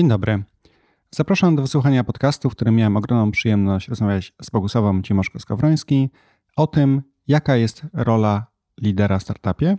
Dzień 0.00 0.08
dobry. 0.08 0.42
Zapraszam 1.10 1.56
do 1.56 1.62
wysłuchania 1.62 2.04
podcastu, 2.04 2.50
w 2.50 2.52
którym 2.52 2.76
miałem 2.76 2.96
ogromną 2.96 3.30
przyjemność 3.30 3.88
rozmawiać 3.88 4.32
z 4.42 4.50
Bogusławą 4.50 5.00
Cimoszko-Skowroński 5.00 6.08
o 6.56 6.66
tym, 6.66 7.02
jaka 7.28 7.56
jest 7.56 7.82
rola 7.92 8.46
lidera 8.80 9.18
w 9.18 9.22
startupie. 9.22 9.78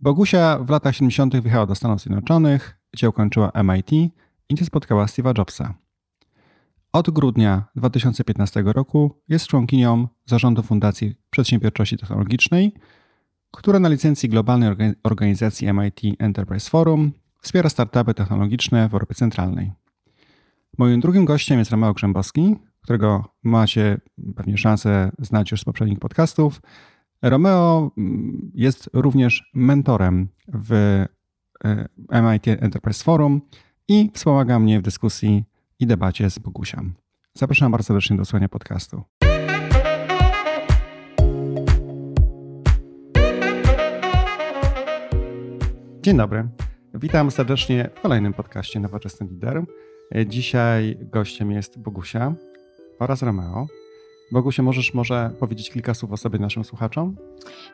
Bogusia 0.00 0.58
w 0.58 0.70
latach 0.70 0.94
70. 0.94 1.36
wyjechała 1.36 1.66
do 1.66 1.74
Stanów 1.74 2.00
Zjednoczonych, 2.00 2.78
gdzie 2.92 3.08
ukończyła 3.08 3.52
MIT 3.64 3.92
i 3.92 4.10
gdzie 4.50 4.64
spotkała 4.64 5.06
Steve'a 5.06 5.38
Jobsa. 5.38 5.74
Od 6.92 7.10
grudnia 7.10 7.64
2015 7.76 8.62
roku 8.66 9.22
jest 9.28 9.46
członkinią 9.46 10.08
zarządu 10.26 10.62
Fundacji 10.62 11.14
Przedsiębiorczości 11.30 11.96
Technologicznej, 11.96 12.74
która 13.50 13.78
na 13.78 13.88
licencji 13.88 14.28
globalnej 14.28 14.70
organizacji 15.02 15.72
MIT 15.72 16.00
Enterprise 16.18 16.70
Forum 16.70 17.12
wspiera 17.48 17.68
startupy 17.68 18.14
technologiczne 18.14 18.88
w 18.88 18.94
Europie 18.94 19.14
Centralnej. 19.14 19.72
Moim 20.78 21.00
drugim 21.00 21.24
gościem 21.24 21.58
jest 21.58 21.70
Romeo 21.70 21.94
Grzębowski, 21.94 22.56
którego 22.82 23.34
macie 23.42 24.00
pewnie 24.36 24.58
szansę 24.58 25.12
znać 25.18 25.50
już 25.50 25.60
z 25.60 25.64
poprzednich 25.64 25.98
podcastów. 25.98 26.60
Romeo 27.22 27.90
mm, 27.98 28.50
jest 28.54 28.90
również 28.92 29.50
mentorem 29.54 30.28
w 30.48 30.72
e, 31.64 31.88
MIT 32.22 32.48
Enterprise 32.48 33.04
Forum 33.04 33.40
i 33.88 34.10
wspomaga 34.14 34.58
mnie 34.58 34.78
w 34.78 34.82
dyskusji 34.82 35.44
i 35.78 35.86
debacie 35.86 36.30
z 36.30 36.38
Bogusiem. 36.38 36.94
Zapraszam 37.34 37.72
bardzo 37.72 37.86
serdecznie 37.86 38.16
do 38.16 38.24
słuchania 38.24 38.48
podcastu. 38.48 39.02
Dzień 46.02 46.16
dobry. 46.16 46.48
Witam 47.00 47.30
serdecznie 47.30 47.90
w 47.94 48.00
kolejnym 48.00 48.34
podcaście 48.34 48.80
Nowoczesny 48.80 49.26
Lider. 49.26 49.62
Dzisiaj 50.26 50.96
gościem 51.00 51.50
jest 51.50 51.78
Bogusia 51.78 52.34
oraz 52.98 53.22
Romeo. 53.22 53.66
Bogusia, 54.32 54.62
możesz 54.62 54.94
może 54.94 55.30
powiedzieć 55.40 55.70
kilka 55.70 55.94
słów 55.94 56.12
o 56.12 56.16
sobie 56.16 56.38
naszym 56.38 56.64
słuchaczom? 56.64 57.16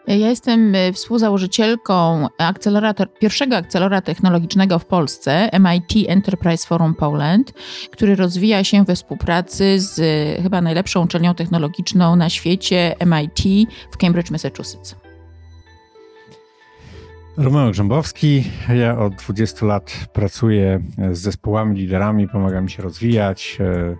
Ja 0.06 0.28
jestem 0.28 0.74
e, 0.74 0.92
współzałożycielką 0.92 2.26
pierwszego 3.20 3.56
akceleratora 3.56 4.00
technologicznego 4.00 4.78
w 4.78 4.86
Polsce, 4.86 5.50
MIT 5.60 6.08
Enterprise 6.08 6.66
Forum 6.66 6.94
Poland, 6.94 7.52
który 7.90 8.16
rozwija 8.16 8.64
się 8.64 8.84
we 8.84 8.94
współpracy 8.94 9.80
z 9.80 9.98
e, 9.98 10.42
chyba 10.42 10.60
najlepszą 10.60 11.04
uczelnią 11.04 11.34
technologiczną 11.34 12.16
na 12.16 12.30
świecie, 12.30 12.96
MIT 13.06 13.70
w 13.90 13.96
Cambridge, 13.96 14.30
Massachusetts. 14.30 15.03
Romeo 17.36 17.70
Grzębowski. 17.70 18.44
Ja 18.68 18.98
od 18.98 19.14
20 19.14 19.66
lat 19.66 20.08
pracuję 20.12 20.82
z 21.12 21.18
zespołami, 21.18 21.80
liderami, 21.80 22.28
pomagam 22.28 22.68
się 22.68 22.82
rozwijać. 22.82 23.58
E, 23.60 23.96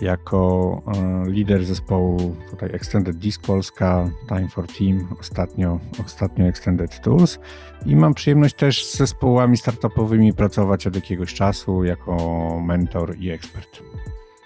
jako 0.00 0.82
e, 0.96 1.30
lider 1.30 1.64
zespołu 1.64 2.36
tutaj 2.50 2.70
Extended 2.72 3.16
Disk 3.16 3.42
Polska, 3.42 4.10
Time 4.28 4.48
for 4.48 4.66
Team, 4.66 5.08
ostatnio, 5.20 5.80
ostatnio 6.04 6.46
Extended 6.46 7.00
Tools 7.00 7.38
i 7.86 7.96
mam 7.96 8.14
przyjemność 8.14 8.54
też 8.54 8.84
z 8.86 8.96
zespołami 8.96 9.56
startupowymi 9.56 10.32
pracować 10.32 10.86
od 10.86 10.94
jakiegoś 10.94 11.34
czasu 11.34 11.84
jako 11.84 12.16
mentor 12.64 13.16
i 13.18 13.30
ekspert. 13.30 13.82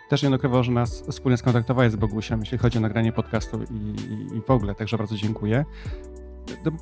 Też 0.09 0.23
nie 0.23 0.31
ukrywał, 0.31 0.65
że 0.65 0.73
nas 0.73 1.05
wspólnie 1.11 1.37
skontaktowałeś 1.37 1.93
z 1.93 1.97
Bogusiem, 1.97 2.41
jeśli 2.41 2.59
chodzi 2.59 2.79
o 2.79 2.81
nagranie 2.81 3.13
podcastu 3.13 3.61
i, 3.63 3.75
i, 3.75 4.37
i 4.37 4.43
w 4.43 4.51
ogóle, 4.51 4.75
także 4.75 4.99
bardzo 4.99 5.17
dziękuję. 5.17 5.65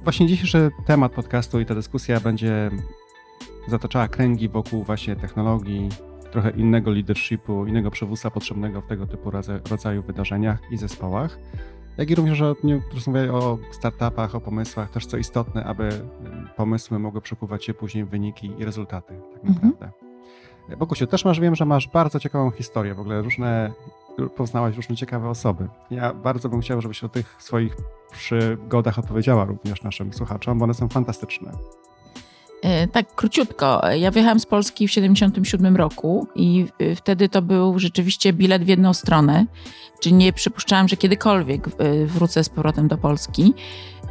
Właśnie 0.02 0.26
dzisiejszy 0.26 0.70
temat 0.86 1.12
podcastu 1.12 1.60
i 1.60 1.66
ta 1.66 1.74
dyskusja 1.74 2.20
będzie 2.20 2.70
zataczała 3.68 4.08
kręgi 4.08 4.48
wokół 4.48 4.84
właśnie 4.84 5.16
technologii, 5.16 5.88
trochę 6.30 6.50
innego 6.50 6.90
leadershipu, 6.90 7.66
innego 7.66 7.90
przywództwa 7.90 8.30
potrzebnego 8.30 8.80
w 8.80 8.86
tego 8.86 9.06
typu 9.06 9.30
rodzaju 9.70 10.02
wydarzeniach 10.02 10.58
i 10.70 10.76
zespołach. 10.76 11.38
Jak 11.98 12.10
i 12.10 12.14
również 12.14 12.40
o, 12.40 12.56
nie, 12.64 12.80
o 13.32 13.58
startupach, 13.70 14.34
o 14.34 14.40
pomysłach, 14.40 14.90
też 14.90 15.06
co 15.06 15.16
istotne, 15.16 15.64
aby 15.64 15.88
pomysły 16.56 16.98
mogły 16.98 17.20
przekuwać 17.20 17.64
się 17.64 17.74
później 17.74 18.04
w 18.04 18.08
wyniki 18.08 18.50
i 18.58 18.64
rezultaty, 18.64 19.14
tak 19.32 19.44
mhm. 19.44 19.54
naprawdę. 19.54 19.84
Mhm. 19.84 20.78
Bogusiu, 20.78 21.06
też 21.06 21.24
masz, 21.24 21.40
wiem, 21.40 21.54
że 21.54 21.64
masz 21.64 21.88
bardzo 21.88 22.20
ciekawą 22.20 22.50
historię, 22.50 22.94
w 22.94 23.00
ogóle 23.00 23.22
różne, 23.22 23.72
poznałaś 24.36 24.76
różne 24.76 24.96
ciekawe 24.96 25.28
osoby. 25.28 25.68
Ja 25.90 26.14
bardzo 26.14 26.48
bym 26.48 26.60
chciał, 26.60 26.80
żebyś 26.80 27.04
o 27.04 27.08
tych 27.08 27.36
swoich 27.38 27.76
przygodach 28.12 28.98
opowiedziała 28.98 29.44
również 29.44 29.82
naszym 29.82 30.12
słuchaczom, 30.12 30.58
bo 30.58 30.64
one 30.64 30.74
są 30.74 30.88
fantastyczne. 30.88 31.52
E, 32.62 32.88
tak, 32.88 33.14
króciutko. 33.14 33.80
Ja 33.92 34.10
wyjechałam 34.10 34.40
z 34.40 34.46
Polski 34.46 34.88
w 34.88 34.90
1977 34.90 35.76
roku 35.76 36.26
i 36.34 36.66
e, 36.78 36.94
wtedy 36.94 37.28
to 37.28 37.42
był 37.42 37.78
rzeczywiście 37.78 38.32
bilet 38.32 38.64
w 38.64 38.68
jedną 38.68 38.94
stronę. 38.94 39.46
Czyli 40.00 40.14
nie 40.14 40.32
przypuszczałam, 40.32 40.88
że 40.88 40.96
kiedykolwiek 40.96 41.68
e, 41.68 42.06
wrócę 42.06 42.44
z 42.44 42.48
powrotem 42.48 42.88
do 42.88 42.98
Polski. 42.98 43.54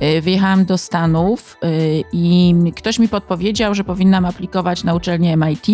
Y, 0.02 0.22
wyjechałam 0.22 0.66
do 0.66 0.78
Stanów 0.78 1.58
y, 1.64 2.04
i 2.14 2.56
ktoś 2.76 3.00
mi 3.00 3.10
podpowiedział, 3.10 3.76
że 3.76 3.84
powinnam 3.84 4.26
aplikować 4.26 4.84
na 4.84 4.96
uczelnię 4.96 5.38
MIT. 5.38 5.68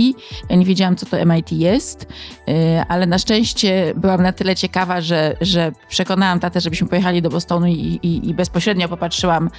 Ja 0.49 0.55
nie 0.55 0.65
wiedziałam, 0.65 0.95
co 0.95 1.05
to 1.05 1.25
MIT 1.25 1.51
jest, 1.51 2.03
y, 2.03 2.53
ale 2.87 3.05
na 3.05 3.17
szczęście 3.17 3.93
byłam 3.95 4.21
na 4.23 4.33
tyle 4.33 4.55
ciekawa, 4.55 5.01
że, 5.01 5.37
że 5.41 5.71
przekonałam 5.89 6.39
tatę, 6.39 6.61
żebyśmy 6.61 6.87
pojechali 6.87 7.21
do 7.21 7.29
Bostonu 7.29 7.67
i, 7.67 7.99
i, 8.03 8.29
i 8.29 8.33
bezpośrednio 8.33 8.89
popatrzyłam, 8.89 9.49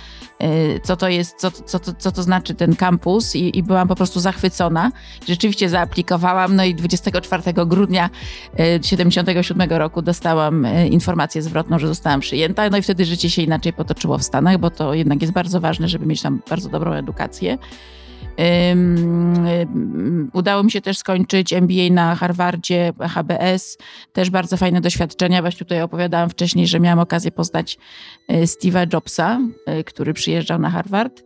co 0.83 0.97
to 0.97 1.09
jest, 1.09 1.37
co, 1.37 1.51
co, 1.51 1.79
co, 1.79 1.93
co 1.99 2.13
to 2.13 2.23
znaczy 2.23 2.55
ten 2.55 2.77
kampus 2.77 3.37
i, 3.37 3.59
i 3.59 3.63
byłam 3.63 3.89
po 3.89 3.95
prostu 3.95 4.21
zachwycona. 4.21 4.93
Rzeczywiście 5.29 5.69
zaaplikowałam, 5.69 6.57
no 6.57 6.65
i 6.65 6.75
24 6.75 7.43
grudnia 7.67 8.11
1977 8.51 9.71
roku 9.71 10.03
dostałam 10.03 10.67
informację 10.91 11.43
zwrotną, 11.43 11.79
że 11.79 11.89
zostałam 11.89 12.21
przyjęta, 12.21 12.71
no 12.71 12.77
i 12.77 12.83
wtedy 12.83 13.05
życie 13.05 13.31
się 13.31 13.43
inaczej 13.43 13.73
potoczyło 13.73 14.19
w 14.19 14.23
Stanach 14.23 14.54
bo 14.59 14.71
to 14.71 14.95
jednak 14.95 15.23
jest 15.23 15.35
bardzo 15.35 15.61
ważne, 15.61 15.89
żeby 15.89 16.07
mieć 16.07 16.23
tam 16.23 16.43
bardzo 16.51 16.69
dobrą 16.69 16.93
edukację. 16.93 17.59
Udało 20.33 20.63
mi 20.63 20.71
się 20.71 20.81
też 20.81 20.99
skończyć 20.99 21.53
MBA 21.53 21.91
na 21.91 22.15
Harvardzie, 22.15 22.93
HBS, 23.01 23.79
też 24.13 24.31
bardzo 24.31 24.57
fajne 24.57 24.81
doświadczenia. 24.81 25.41
Właśnie 25.41 25.59
tutaj 25.59 25.83
opowiadałam 25.83 26.31
wcześniej, 26.31 26.67
że 26.67 26.81
miałam 26.81 26.99
okazję 26.99 27.31
poznać 27.31 27.79
e, 28.29 28.43
Steve'a 28.43 28.93
Jobsa, 28.93 29.41
e, 29.67 29.85
który 29.85 30.15
przyjeżdżał 30.15 30.59
na 30.59 30.71
Harvard. 30.71 31.23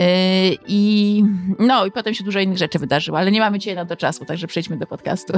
E, 0.00 0.52
I 0.68 1.24
no, 1.58 1.86
i 1.86 1.90
potem 1.90 2.14
się 2.14 2.24
dużo 2.24 2.40
innych 2.40 2.58
rzeczy 2.58 2.78
wydarzyło, 2.78 3.18
ale 3.18 3.30
nie 3.30 3.40
mamy 3.40 3.58
dzisiaj 3.58 3.74
na 3.74 3.84
to 3.84 3.96
czasu, 3.96 4.24
także 4.24 4.46
przejdźmy 4.46 4.76
do 4.76 4.86
podcastu. 4.86 5.32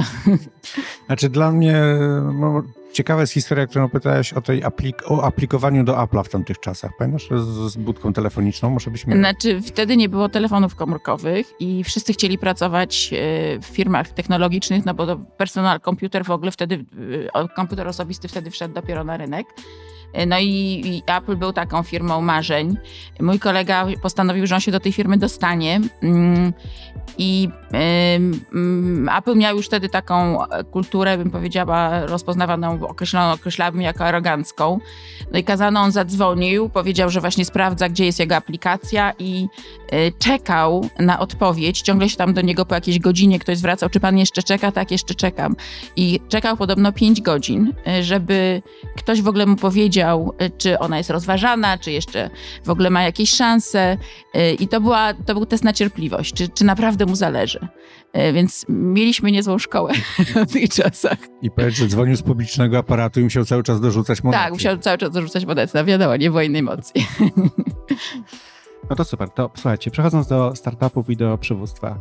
Znaczy 1.07 1.29
dla 1.29 1.51
mnie 1.51 1.75
no, 2.33 2.63
ciekawa 2.93 3.21
jest 3.21 3.33
historia, 3.33 3.67
którą 3.67 3.89
pytałeś 3.89 4.33
o 4.33 4.41
tej 4.41 4.63
aplik 4.63 5.11
o 5.11 5.23
aplikowaniu 5.23 5.83
do 5.83 5.93
Apple'a 5.93 6.23
w 6.23 6.29
tamtych 6.29 6.59
czasach. 6.59 6.91
Pamiętasz 6.99 7.27
z, 7.29 7.71
z 7.71 7.77
budką 7.77 8.13
telefoniczną? 8.13 8.69
Może 8.69 8.91
byśmy... 8.91 9.17
Znaczy 9.17 9.61
wtedy 9.61 9.97
nie 9.97 10.09
było 10.09 10.29
telefonów 10.29 10.75
komórkowych 10.75 11.53
i 11.59 11.83
wszyscy 11.83 12.13
chcieli 12.13 12.37
pracować 12.37 13.13
e, 13.13 13.59
w 13.59 13.65
firmach 13.65 14.09
technologicznych, 14.09 14.85
no 14.85 14.93
bo 14.93 15.15
personal 15.17 15.79
komputer 15.79 16.25
w 16.25 16.31
ogóle 16.31 16.51
wtedy, 16.51 16.85
e, 17.33 17.47
komputer 17.47 17.87
osobisty 17.87 18.27
wtedy 18.27 18.51
wszedł 18.51 18.73
dopiero 18.73 19.03
na 19.03 19.17
rynek. 19.17 19.47
No 20.27 20.39
i, 20.39 20.81
i, 20.85 21.03
Apple 21.17 21.35
był 21.35 21.53
taką 21.53 21.83
firmą 21.83 22.21
marzeń. 22.21 22.77
Mój 23.19 23.39
kolega 23.39 23.85
postanowił, 24.01 24.47
że 24.47 24.55
on 24.55 24.61
się 24.61 24.71
do 24.71 24.79
tej 24.79 24.91
firmy 24.91 25.17
dostanie. 25.17 25.81
Mm, 26.03 26.53
I 27.17 27.49
Apple 29.17 29.35
miał 29.35 29.55
już 29.55 29.65
wtedy 29.65 29.89
taką 29.89 30.37
kulturę, 30.71 31.17
bym 31.17 31.31
powiedziała, 31.31 32.05
rozpoznawaną, 32.05 32.87
określoną, 32.87 33.31
określałabym 33.31 33.81
jako 33.81 34.05
arogancką. 34.05 34.79
No 35.31 35.39
i 35.39 35.43
kazano, 35.43 35.79
on 35.79 35.91
zadzwonił, 35.91 36.69
powiedział, 36.69 37.09
że 37.09 37.21
właśnie 37.21 37.45
sprawdza, 37.45 37.89
gdzie 37.89 38.05
jest 38.05 38.19
jego 38.19 38.35
aplikacja 38.35 39.13
i 39.19 39.47
czekał 40.19 40.89
na 40.99 41.19
odpowiedź. 41.19 41.81
Ciągle 41.81 42.09
się 42.09 42.17
tam 42.17 42.33
do 42.33 42.41
niego 42.41 42.65
po 42.65 42.75
jakiejś 42.75 42.99
godzinie 42.99 43.39
ktoś 43.39 43.57
zwracał, 43.57 43.89
czy 43.89 43.99
pan 43.99 44.17
jeszcze 44.17 44.43
czeka? 44.43 44.71
Tak, 44.71 44.91
jeszcze 44.91 45.15
czekam. 45.15 45.55
I 45.95 46.19
czekał 46.29 46.57
podobno 46.57 46.91
5 46.91 47.21
godzin, 47.21 47.73
y, 47.99 48.03
żeby 48.03 48.61
ktoś 48.95 49.21
w 49.21 49.27
ogóle 49.27 49.45
mu 49.45 49.55
powiedział, 49.55 49.83
wiedział, 49.83 50.33
y, 50.41 50.51
czy 50.57 50.79
ona 50.79 50.97
jest 50.97 51.09
rozważana, 51.09 51.77
czy 51.77 51.91
jeszcze 51.91 52.29
w 52.65 52.69
ogóle 52.69 52.89
ma 52.89 53.03
jakieś 53.03 53.29
szanse. 53.29 53.97
Y, 54.35 54.53
I 54.53 54.67
to, 54.67 54.81
była, 54.81 55.13
to 55.13 55.33
był 55.33 55.45
test 55.45 55.63
na 55.63 55.73
cierpliwość, 55.73 56.33
czy, 56.33 56.49
czy 56.49 56.65
naprawdę 56.65 57.05
mu 57.05 57.15
zależy. 57.15 57.67
Y, 58.17 58.33
więc 58.33 58.65
mieliśmy 58.69 59.31
niezłą 59.31 59.57
szkołę 59.57 59.93
w 60.47 60.51
tych 60.53 60.69
czasach. 60.69 61.17
I 61.41 61.51
powiedz, 61.51 61.75
że 61.75 61.87
dzwonił 61.87 62.15
z 62.15 62.21
publicznego 62.21 62.77
aparatu 62.77 63.19
i 63.19 63.23
musiał 63.23 63.45
cały 63.45 63.63
czas 63.63 63.81
dorzucać 63.81 64.23
monety. 64.23 64.43
Tak, 64.43 64.53
musiał 64.53 64.77
cały 64.77 64.97
czas 64.97 65.11
dorzucać 65.11 65.45
monety. 65.45 65.71
No 65.75 65.85
wiadomo, 65.85 66.15
nie 66.15 66.29
było 66.29 66.41
innej 66.41 66.63
mocy. 66.63 66.93
No 68.89 68.95
to 68.95 69.03
super. 69.03 69.29
To 69.29 69.51
słuchajcie, 69.55 69.91
przechodząc 69.91 70.27
do 70.27 70.55
startupów 70.55 71.09
i 71.09 71.17
do 71.17 71.37
przywództwa, 71.37 71.99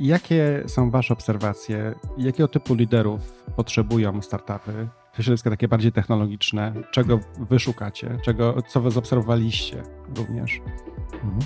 jakie 0.00 0.62
są 0.66 0.90
Wasze 0.90 1.14
obserwacje? 1.14 1.94
Jakiego 2.18 2.48
typu 2.48 2.74
liderów 2.74 3.44
potrzebują 3.56 4.22
startupy? 4.22 4.88
środowiska 5.22 5.50
takie 5.50 5.68
bardziej 5.68 5.92
technologiczne, 5.92 6.72
czego 6.90 7.20
wy 7.38 7.58
szukacie, 7.58 8.18
czego, 8.24 8.62
co 8.68 8.80
wy 8.80 8.90
zaobserwowaliście 8.90 9.82
również? 10.16 10.60
Mhm. 11.14 11.40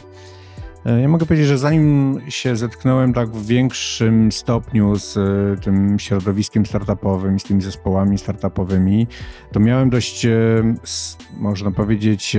Ja 0.84 1.08
mogę 1.08 1.26
powiedzieć, 1.26 1.46
że 1.46 1.58
zanim 1.58 2.20
się 2.28 2.56
zetknąłem 2.56 3.12
tak 3.12 3.28
w 3.28 3.46
większym 3.46 4.32
stopniu 4.32 4.96
z 4.96 5.14
tym 5.60 5.98
środowiskiem 5.98 6.66
startupowym, 6.66 7.40
z 7.40 7.44
tymi 7.44 7.62
zespołami 7.62 8.18
startupowymi, 8.18 9.06
to 9.52 9.60
miałem 9.60 9.90
dość, 9.90 10.26
można 11.36 11.70
powiedzieć, 11.70 12.36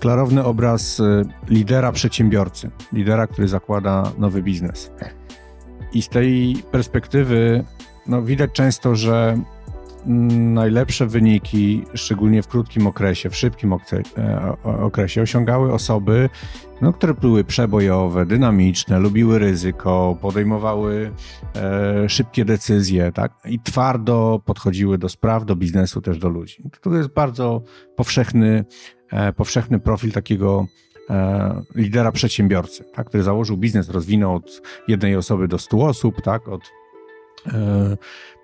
klarowny 0.00 0.44
obraz 0.44 1.02
lidera 1.48 1.92
przedsiębiorcy, 1.92 2.70
lidera, 2.92 3.26
który 3.26 3.48
zakłada 3.48 4.12
nowy 4.18 4.42
biznes. 4.42 4.92
I 5.92 6.02
z 6.02 6.08
tej 6.08 6.56
perspektywy 6.70 7.64
no, 8.06 8.22
widać 8.22 8.50
często, 8.52 8.94
że 8.94 9.38
najlepsze 10.06 11.06
wyniki, 11.06 11.84
szczególnie 11.94 12.42
w 12.42 12.48
krótkim 12.48 12.86
okresie, 12.86 13.30
w 13.30 13.36
szybkim 13.36 13.72
e, 13.72 14.56
okresie, 14.62 15.22
osiągały 15.22 15.72
osoby, 15.72 16.28
no, 16.80 16.92
które 16.92 17.14
były 17.14 17.44
przebojowe, 17.44 18.26
dynamiczne, 18.26 18.98
lubiły 18.98 19.38
ryzyko, 19.38 20.18
podejmowały 20.20 21.12
e, 21.56 22.08
szybkie 22.08 22.44
decyzje 22.44 23.12
tak? 23.12 23.32
i 23.44 23.60
twardo 23.60 24.42
podchodziły 24.44 24.98
do 24.98 25.08
spraw, 25.08 25.44
do 25.44 25.56
biznesu, 25.56 26.00
też 26.00 26.18
do 26.18 26.28
ludzi. 26.28 26.62
To 26.80 26.96
jest 26.96 27.08
bardzo 27.08 27.62
powszechny, 27.96 28.64
e, 29.12 29.32
powszechny 29.32 29.80
profil 29.80 30.12
takiego 30.12 30.66
e, 31.10 31.62
lidera 31.74 32.12
przedsiębiorcy, 32.12 32.84
tak? 32.94 33.06
który 33.06 33.22
założył 33.22 33.56
biznes, 33.56 33.88
rozwinął 33.88 34.34
od 34.34 34.62
jednej 34.88 35.16
osoby 35.16 35.48
do 35.48 35.58
stu 35.58 35.82
osób, 35.82 36.22
tak? 36.22 36.48
od 36.48 36.79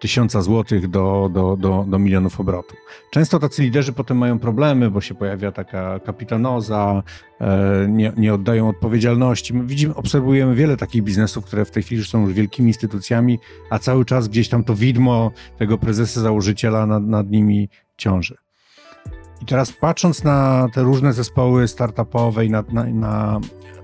tysiąca 0.01 0.43
złotych 0.43 0.89
do, 0.89 1.31
do, 1.33 1.57
do, 1.57 1.85
do 1.89 1.99
milionów 1.99 2.41
obrotów. 2.41 2.77
Często 3.11 3.39
tacy 3.39 3.63
liderzy 3.63 3.93
potem 3.93 4.19
mają 4.19 4.39
problemy, 4.39 4.91
bo 4.91 5.01
się 5.01 5.15
pojawia 5.15 5.53
taka 5.53 6.01
kapitanoza, 6.01 7.03
e, 7.41 7.87
nie, 7.89 8.13
nie 8.17 8.35
oddają 8.35 8.69
odpowiedzialności. 8.69 9.55
My 9.55 9.67
widzimy, 9.67 9.95
obserwujemy 9.95 10.55
wiele 10.55 10.77
takich 10.77 11.03
biznesów, 11.03 11.45
które 11.45 11.65
w 11.65 11.71
tej 11.71 11.83
chwili 11.83 12.05
są 12.05 12.23
już 12.23 12.33
wielkimi 12.33 12.69
instytucjami, 12.69 13.39
a 13.71 13.79
cały 13.79 14.05
czas 14.05 14.29
gdzieś 14.29 14.49
tam 14.49 14.65
to 14.65 14.75
widmo 14.75 15.31
tego 15.59 15.79
prezesa, 15.79 16.21
założyciela 16.21 16.87
nad, 16.87 17.03
nad 17.03 17.31
nimi 17.31 17.69
ciąży. 17.97 18.37
I 19.43 19.47
teraz 19.47 19.73
patrząc 19.73 20.25
na 20.25 20.69
te 20.75 20.83
różne 20.83 21.13
zespoły 21.13 21.69
startupowe 21.69 22.47
i 22.47 22.51
na, 22.51 22.65
na, 22.73 22.85
na 22.85 23.41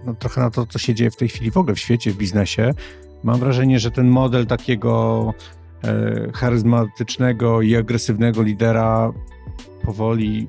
no, 0.07 0.15
trochę 0.15 0.41
na 0.41 0.51
to, 0.51 0.67
co 0.67 0.79
się 0.79 0.95
dzieje 0.95 1.11
w 1.11 1.17
tej 1.17 1.29
chwili 1.29 1.51
w 1.51 1.57
ogóle 1.57 1.75
w 1.75 1.79
świecie, 1.79 2.11
w 2.11 2.17
biznesie, 2.17 2.75
Mam 3.25 3.39
wrażenie, 3.39 3.79
że 3.79 3.91
ten 3.91 4.09
model 4.09 4.47
takiego 4.47 5.35
e, 5.85 6.33
charyzmatycznego 6.35 7.63
i 7.63 7.77
agresywnego 7.77 8.43
lidera 8.43 9.13
powoli 9.85 10.49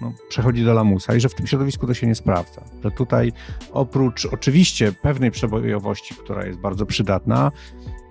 no, 0.00 0.12
przechodzi 0.28 0.64
do 0.64 0.74
lamusa 0.74 1.14
i 1.14 1.20
że 1.20 1.28
w 1.28 1.34
tym 1.34 1.46
środowisku 1.46 1.86
to 1.86 1.94
się 1.94 2.06
nie 2.06 2.14
sprawdza. 2.14 2.64
Że 2.84 2.90
tutaj 2.90 3.32
oprócz 3.72 4.26
oczywiście 4.26 4.92
pewnej 4.92 5.30
przebojowości, 5.30 6.14
która 6.14 6.46
jest 6.46 6.58
bardzo 6.58 6.86
przydatna, 6.86 7.52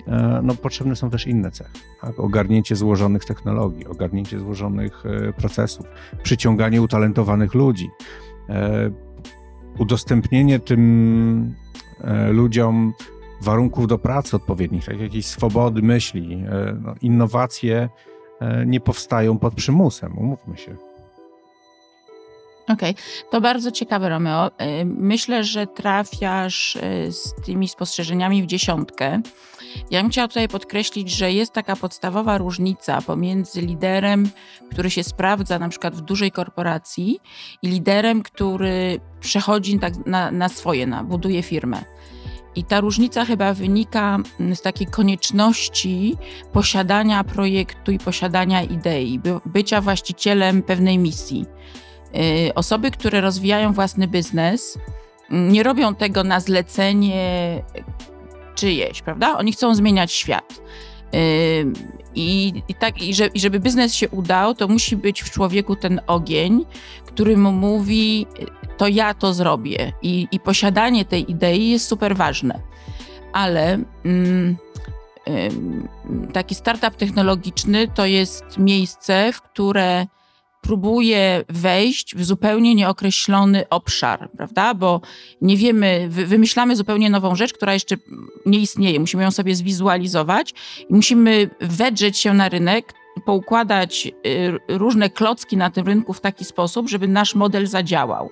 e, 0.08 0.40
no, 0.44 0.56
potrzebne 0.56 0.96
są 0.96 1.10
też 1.10 1.28
inne 1.28 1.52
cechy. 1.52 1.80
Tak? 2.02 2.20
Ogarnięcie 2.20 2.76
złożonych 2.76 3.26
technologii, 3.26 3.88
ogarnięcie 3.88 4.40
złożonych 4.40 5.04
e, 5.06 5.34
procesów, 5.34 5.86
przyciąganie 6.24 6.82
utalentowanych 6.82 7.54
ludzi, 7.54 7.90
udostępnienie 9.78 10.60
tym 10.60 11.56
ludziom 12.32 12.94
warunków 13.44 13.88
do 13.88 13.98
pracy 13.98 14.36
odpowiednich, 14.36 14.86
tak 14.86 15.00
jakiejś 15.00 15.26
swobody 15.26 15.82
myśli. 15.82 16.34
E, 16.34 16.78
no, 16.82 16.96
innowacje 17.02 17.90
e, 18.42 18.66
nie 18.66 18.80
powstają 18.80 19.40
pod 19.40 19.54
przymusem, 19.54 20.18
umówmy 20.18 20.58
się. 20.58 20.76
Okej, 22.64 22.92
okay. 22.92 23.04
to 23.32 23.42
bardzo 23.42 23.72
ciekawe, 23.72 24.10
Romeo. 24.10 24.52
E, 24.58 24.86
myślę, 24.86 25.44
że 25.44 25.68
trafiasz 25.68 26.78
z 27.10 27.34
tymi 27.46 27.68
spostrzeżeniami 27.68 28.44
w 28.44 28.46
dziesiątkę. 28.46 29.22
Ja 29.92 30.02
bym 30.02 30.12
chciała 30.12 30.28
tutaj 30.28 30.48
podkreślić, 30.48 31.12
że 31.12 31.32
jest 31.32 31.54
taka 31.54 31.76
podstawowa 31.76 32.38
różnica 32.38 33.02
pomiędzy 33.02 33.62
liderem, 33.62 34.30
który 34.72 34.90
się 34.90 35.04
sprawdza 35.04 35.60
na 35.60 35.70
przykład 35.70 35.96
w 35.96 36.02
dużej 36.02 36.32
korporacji 36.32 37.20
i 37.62 37.68
liderem, 37.68 38.24
który 38.24 39.00
przechodzi 39.20 39.80
tak 39.80 40.06
na, 40.06 40.32
na 40.32 40.50
swoje, 40.50 40.88
na, 40.88 41.04
buduje 41.04 41.44
firmę. 41.44 41.84
I 42.56 42.64
ta 42.64 42.80
różnica 42.82 43.26
chyba 43.26 43.54
wynika 43.54 44.18
mm, 44.40 44.56
z 44.56 44.62
takiej 44.62 44.88
konieczności 44.88 46.18
posiadania 46.52 47.24
projektu 47.24 47.92
i 47.92 48.00
posiadania 48.00 48.64
idei, 48.64 49.20
by, 49.20 49.40
bycia 49.46 49.82
właścicielem 49.82 50.64
pewnej 50.64 50.98
misji. 50.98 51.46
Yy, 52.14 52.54
osoby, 52.56 52.92
które 52.92 53.22
rozwijają 53.22 53.74
własny 53.74 54.08
biznes, 54.08 54.78
mm, 55.30 55.52
nie 55.52 55.64
robią 55.64 55.96
tego 55.96 56.24
na 56.24 56.40
zlecenie 56.40 57.64
czyjeś, 58.56 59.02
prawda? 59.02 59.38
Oni 59.38 59.52
chcą 59.52 59.76
zmieniać 59.76 60.12
świat. 60.12 60.62
I, 62.16 62.54
i, 62.68 62.74
tak, 62.74 63.02
i, 63.02 63.14
że, 63.14 63.28
i 63.28 63.40
żeby 63.40 63.60
biznes 63.60 63.96
się 63.96 64.10
udał, 64.10 64.56
to 64.56 64.68
musi 64.68 64.96
być 64.96 65.24
w 65.24 65.32
człowieku 65.32 65.76
ten 65.76 66.02
ogień, 66.08 66.66
który 67.06 67.38
mu 67.38 67.52
mówi: 67.52 68.28
To 68.78 68.88
ja 68.88 69.14
to 69.14 69.34
zrobię. 69.34 69.94
I, 70.02 70.28
i 70.32 70.40
posiadanie 70.40 71.06
tej 71.06 71.32
idei 71.32 71.70
jest 71.70 71.88
super 71.88 72.16
ważne. 72.16 72.60
Ale. 73.34 73.80
Mm, 74.06 74.58
taki 76.34 76.56
startup 76.56 76.96
technologiczny 76.96 77.88
to 77.88 78.06
jest 78.06 78.58
miejsce, 78.58 79.34
w 79.34 79.42
które 79.42 80.06
próbuje 80.64 81.44
wejść 81.50 82.16
w 82.16 82.24
zupełnie 82.26 82.76
nieokreślony 82.76 83.70
obszar, 83.70 84.30
prawda? 84.38 84.74
Bo 84.74 85.02
nie 85.42 85.58
wiemy, 85.58 86.08
wymyślamy 86.10 86.76
zupełnie 86.76 87.10
nową 87.10 87.36
rzecz, 87.36 87.54
która 87.54 87.74
jeszcze 87.74 87.96
nie 88.46 88.60
istnieje. 88.60 89.00
Musimy 89.00 89.24
ją 89.24 89.32
sobie 89.32 89.56
zwizualizować 89.56 90.54
i 90.90 90.94
musimy 90.94 91.50
wedrzeć 91.62 92.18
się 92.18 92.34
na 92.34 92.50
rynek, 92.50 92.94
poukładać 93.26 94.08
y, 94.08 94.60
różne 94.68 95.10
klocki 95.10 95.58
na 95.58 95.70
tym 95.70 95.86
rynku 95.86 96.14
w 96.14 96.22
taki 96.22 96.46
sposób, 96.46 96.90
żeby 96.90 97.08
nasz 97.08 97.36
model 97.36 97.68
zadziałał. 97.68 98.30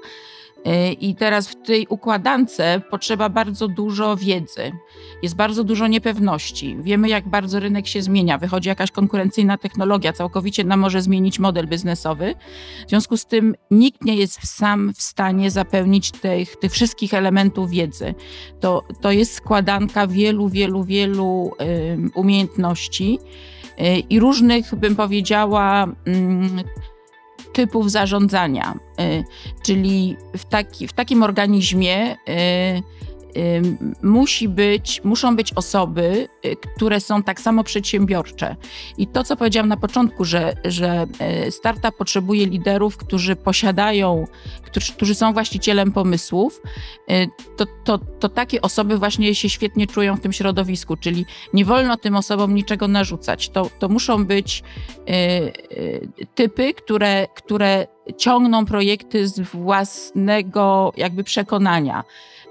Y, 0.67 0.93
I 0.93 1.15
teraz 1.15 1.47
w 1.47 1.55
tej 1.63 1.87
układance 1.87 2.57
potrzeba 2.89 3.29
bardzo 3.29 3.67
dużo 3.67 4.17
wiedzy. 4.17 4.71
Jest 5.23 5.35
bardzo 5.35 5.63
dużo 5.63 5.87
niepewności. 5.87 6.77
Wiemy, 6.81 7.09
jak 7.09 7.29
bardzo 7.29 7.59
rynek 7.59 7.87
się 7.87 8.01
zmienia. 8.01 8.37
Wychodzi 8.37 8.69
jakaś 8.69 8.91
konkurencyjna 8.91 9.57
technologia, 9.57 10.13
całkowicie 10.13 10.63
nam 10.63 10.79
może 10.79 11.01
zmienić 11.01 11.39
model 11.39 11.67
biznesowy. 11.67 12.35
W 12.85 12.89
związku 12.89 13.17
z 13.17 13.25
tym 13.25 13.55
nikt 13.71 14.05
nie 14.05 14.15
jest 14.15 14.47
sam 14.47 14.93
w 14.93 15.01
stanie 15.01 15.51
zapełnić 15.51 16.11
tych, 16.11 16.55
tych 16.55 16.71
wszystkich 16.71 17.13
elementów 17.13 17.69
wiedzy. 17.69 18.13
To, 18.59 18.83
to 19.01 19.11
jest 19.11 19.33
składanka 19.33 20.07
wielu, 20.07 20.49
wielu, 20.49 20.83
wielu 20.83 21.51
um, 21.59 22.11
umiejętności 22.15 23.19
y, 23.79 23.99
i 24.09 24.19
różnych, 24.19 24.75
bym 24.75 24.95
powiedziała, 24.95 25.87
typów 27.53 27.91
zarządzania. 27.91 28.73
Y, 28.99 29.23
czyli 29.63 30.17
w, 30.37 30.45
taki, 30.45 30.87
w 30.87 30.93
takim 30.93 31.23
organizmie 31.23 32.13
y, 32.13 32.17
musi 34.03 34.49
być, 34.49 35.01
muszą 35.03 35.35
być 35.35 35.53
osoby, 35.53 36.27
y, 36.45 36.55
które 36.55 36.99
są 36.99 37.23
tak 37.23 37.41
samo 37.41 37.63
przedsiębiorcze. 37.63 38.55
I 38.97 39.07
to, 39.07 39.23
co 39.23 39.35
powiedziałam 39.35 39.69
na 39.69 39.77
początku, 39.77 40.25
że, 40.25 40.53
że 40.65 41.07
y, 41.47 41.51
startup 41.51 41.97
potrzebuje 41.97 42.45
liderów, 42.45 42.97
którzy 42.97 43.35
posiadają, 43.35 44.27
którzy, 44.61 44.93
którzy 44.93 45.15
są 45.15 45.33
właścicielem 45.33 45.91
pomysłów, 45.91 46.61
y, 47.11 47.27
to, 47.57 47.65
to, 47.83 47.97
to 47.97 48.29
takie 48.29 48.61
osoby 48.61 48.97
właśnie 48.97 49.35
się 49.35 49.49
świetnie 49.49 49.87
czują 49.87 50.15
w 50.15 50.21
tym 50.21 50.33
środowisku, 50.33 50.97
czyli 50.97 51.25
nie 51.53 51.65
wolno 51.65 51.97
tym 51.97 52.15
osobom 52.15 52.55
niczego 52.55 52.87
narzucać. 52.87 53.49
To, 53.49 53.69
to 53.79 53.89
muszą 53.89 54.25
być 54.25 54.63
typy, 56.35 56.73
które, 56.73 57.27
które 57.35 57.87
ciągną 58.17 58.65
projekty 58.65 59.27
z 59.27 59.39
własnego 59.39 60.93
jakby 60.97 61.23
przekonania. 61.23 62.03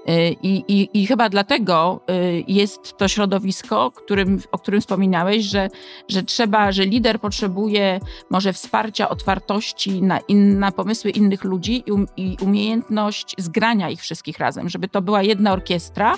Y, 0.09 0.35
I, 0.43 0.63
i, 0.67 0.89
I, 0.93 1.07
chyba 1.07 1.29
dlatego 1.29 2.01
y, 2.09 2.43
jest 2.47 2.97
to 2.97 3.07
środowisko, 3.07 3.91
którym, 3.91 4.41
o 4.51 4.57
którym 4.57 4.81
wspominałeś, 4.81 5.45
że, 5.45 5.69
że 6.07 6.23
trzeba, 6.23 6.71
że 6.71 6.85
lider 6.85 7.19
potrzebuje 7.19 7.99
może 8.29 8.53
wsparcia, 8.53 9.09
otwartości 9.09 10.01
na, 10.01 10.19
in, 10.19 10.59
na 10.59 10.71
pomysły 10.71 11.11
innych 11.11 11.43
ludzi 11.43 11.83
i, 11.85 11.91
um, 11.91 12.07
i 12.17 12.37
umiejętność 12.41 13.35
zgrania 13.37 13.89
ich 13.89 14.01
wszystkich 14.01 14.37
razem, 14.37 14.69
żeby 14.69 14.87
to 14.87 15.01
była 15.01 15.23
jedna 15.23 15.53
orkiestra, 15.53 16.15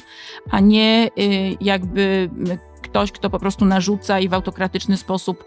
a 0.51 0.59
nie 0.59 1.09
y, 1.19 1.57
jakby 1.61 2.29
ktoś, 2.93 3.11
kto 3.11 3.29
po 3.29 3.39
prostu 3.39 3.65
narzuca 3.65 4.19
i 4.19 4.29
w 4.29 4.33
autokratyczny 4.33 4.97
sposób 4.97 5.43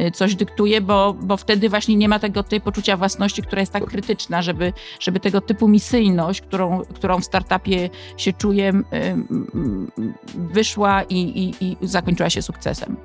y, 0.00 0.10
coś 0.10 0.34
dyktuje, 0.34 0.80
bo, 0.80 1.14
bo 1.14 1.36
wtedy 1.36 1.68
właśnie 1.68 1.96
nie 1.96 2.08
ma 2.08 2.18
tego 2.18 2.42
tej 2.42 2.60
poczucia 2.60 2.96
własności, 2.96 3.42
która 3.42 3.60
jest 3.60 3.72
tak 3.72 3.84
krytyczna, 3.84 4.42
żeby, 4.42 4.72
żeby 5.00 5.20
tego 5.20 5.40
typu 5.40 5.68
misyjność, 5.68 6.40
którą, 6.40 6.82
którą 6.94 7.20
w 7.20 7.24
startupie 7.24 7.90
się 8.16 8.32
czuję, 8.32 8.72
wyszła 10.34 11.02
i, 11.02 11.16
i, 11.16 11.64
i 11.64 11.76
zakończyła 11.82 12.30
się 12.30 12.42
sukcesem. 12.42 12.96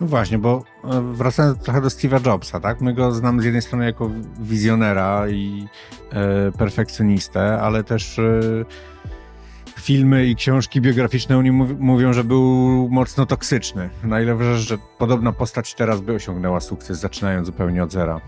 No 0.00 0.06
właśnie, 0.06 0.38
bo 0.38 0.62
e, 0.84 1.12
wracając 1.12 1.58
trochę 1.58 1.80
do 1.80 1.88
Steve'a 1.88 2.26
Jobsa, 2.26 2.60
tak? 2.60 2.80
My 2.80 2.94
go 2.94 3.12
znamy 3.12 3.42
z 3.42 3.44
jednej 3.44 3.62
strony 3.62 3.84
jako 3.84 4.10
wizjonera 4.40 5.28
i 5.28 5.66
e, 6.12 6.52
perfekcjonistę, 6.52 7.60
ale 7.60 7.84
też 7.84 8.18
e, 8.18 8.40
filmy 9.84 10.26
i 10.26 10.36
książki 10.36 10.80
biograficzne 10.80 11.38
o 11.38 11.42
nim 11.42 11.76
mówią, 11.80 12.12
że 12.12 12.24
był 12.24 12.42
mocno 12.90 13.26
toksyczny. 13.26 13.90
Na 14.04 14.20
ile 14.20 14.36
wierzysz, 14.36 14.68
że 14.68 14.78
podobna 14.98 15.32
postać 15.32 15.74
teraz 15.74 16.00
by 16.00 16.12
osiągnęła 16.12 16.60
sukces, 16.60 17.00
zaczynając 17.00 17.46
zupełnie 17.46 17.82
od 17.82 17.92
zera? 17.92 18.20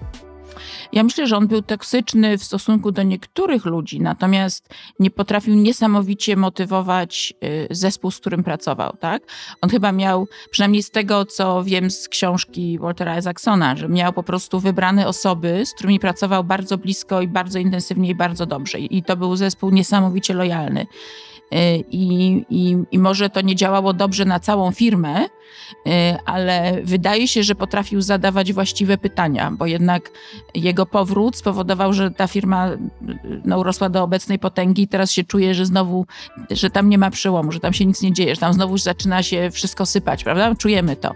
Ja 0.92 1.02
myślę, 1.02 1.26
że 1.26 1.36
on 1.36 1.46
był 1.46 1.62
toksyczny 1.62 2.38
w 2.38 2.44
stosunku 2.44 2.92
do 2.92 3.02
niektórych 3.02 3.64
ludzi, 3.64 4.00
natomiast 4.00 4.74
nie 4.98 5.10
potrafił 5.10 5.54
niesamowicie 5.54 6.36
motywować 6.36 7.34
y, 7.44 7.66
zespół, 7.70 8.10
z 8.10 8.20
którym 8.20 8.44
pracował. 8.44 8.96
Tak? 9.00 9.22
On 9.60 9.70
chyba 9.70 9.92
miał, 9.92 10.28
przynajmniej 10.50 10.82
z 10.82 10.90
tego, 10.90 11.24
co 11.24 11.64
wiem 11.64 11.90
z 11.90 12.08
książki 12.08 12.78
Waltera 12.78 13.18
Isaacsona, 13.18 13.76
że 13.76 13.88
miał 13.88 14.12
po 14.12 14.22
prostu 14.22 14.60
wybrane 14.60 15.08
osoby, 15.08 15.66
z 15.66 15.74
którymi 15.74 16.00
pracował 16.00 16.44
bardzo 16.44 16.78
blisko 16.78 17.22
i 17.22 17.28
bardzo 17.28 17.58
intensywnie 17.58 18.10
i 18.10 18.14
bardzo 18.14 18.46
dobrze. 18.46 18.78
I 18.78 19.02
to 19.02 19.16
był 19.16 19.36
zespół 19.36 19.70
niesamowicie 19.70 20.34
lojalny. 20.34 20.86
Y, 21.52 21.84
I, 21.90 22.44
i, 22.50 22.76
I 22.90 22.98
może 22.98 23.30
to 23.30 23.40
nie 23.40 23.54
działało 23.54 23.92
dobrze 23.92 24.24
na 24.24 24.40
całą 24.40 24.72
firmę, 24.72 25.28
ale 26.24 26.80
wydaje 26.84 27.28
się, 27.28 27.42
że 27.42 27.54
potrafił 27.54 28.00
zadawać 28.00 28.52
właściwe 28.52 28.98
pytania, 28.98 29.50
bo 29.50 29.66
jednak 29.66 30.10
jego 30.54 30.86
powrót 30.86 31.36
spowodował, 31.36 31.92
że 31.92 32.10
ta 32.10 32.26
firma 32.26 32.68
y, 32.70 32.78
no, 33.44 33.58
urosła 33.58 33.88
do 33.88 34.02
obecnej 34.02 34.38
potęgi 34.38 34.82
i 34.82 34.88
teraz 34.88 35.12
się 35.12 35.24
czuje, 35.24 35.54
że 35.54 35.66
znowu, 35.66 36.06
że 36.50 36.70
tam 36.70 36.88
nie 36.88 36.98
ma 36.98 37.10
przełomu, 37.10 37.52
że 37.52 37.60
tam 37.60 37.72
się 37.72 37.86
nic 37.86 38.02
nie 38.02 38.12
dzieje, 38.12 38.34
że 38.34 38.40
tam 38.40 38.52
znowu 38.52 38.78
zaczyna 38.78 39.22
się 39.22 39.50
wszystko 39.50 39.86
sypać, 39.86 40.24
prawda? 40.24 40.54
Czujemy 40.54 40.96
to. 40.96 41.14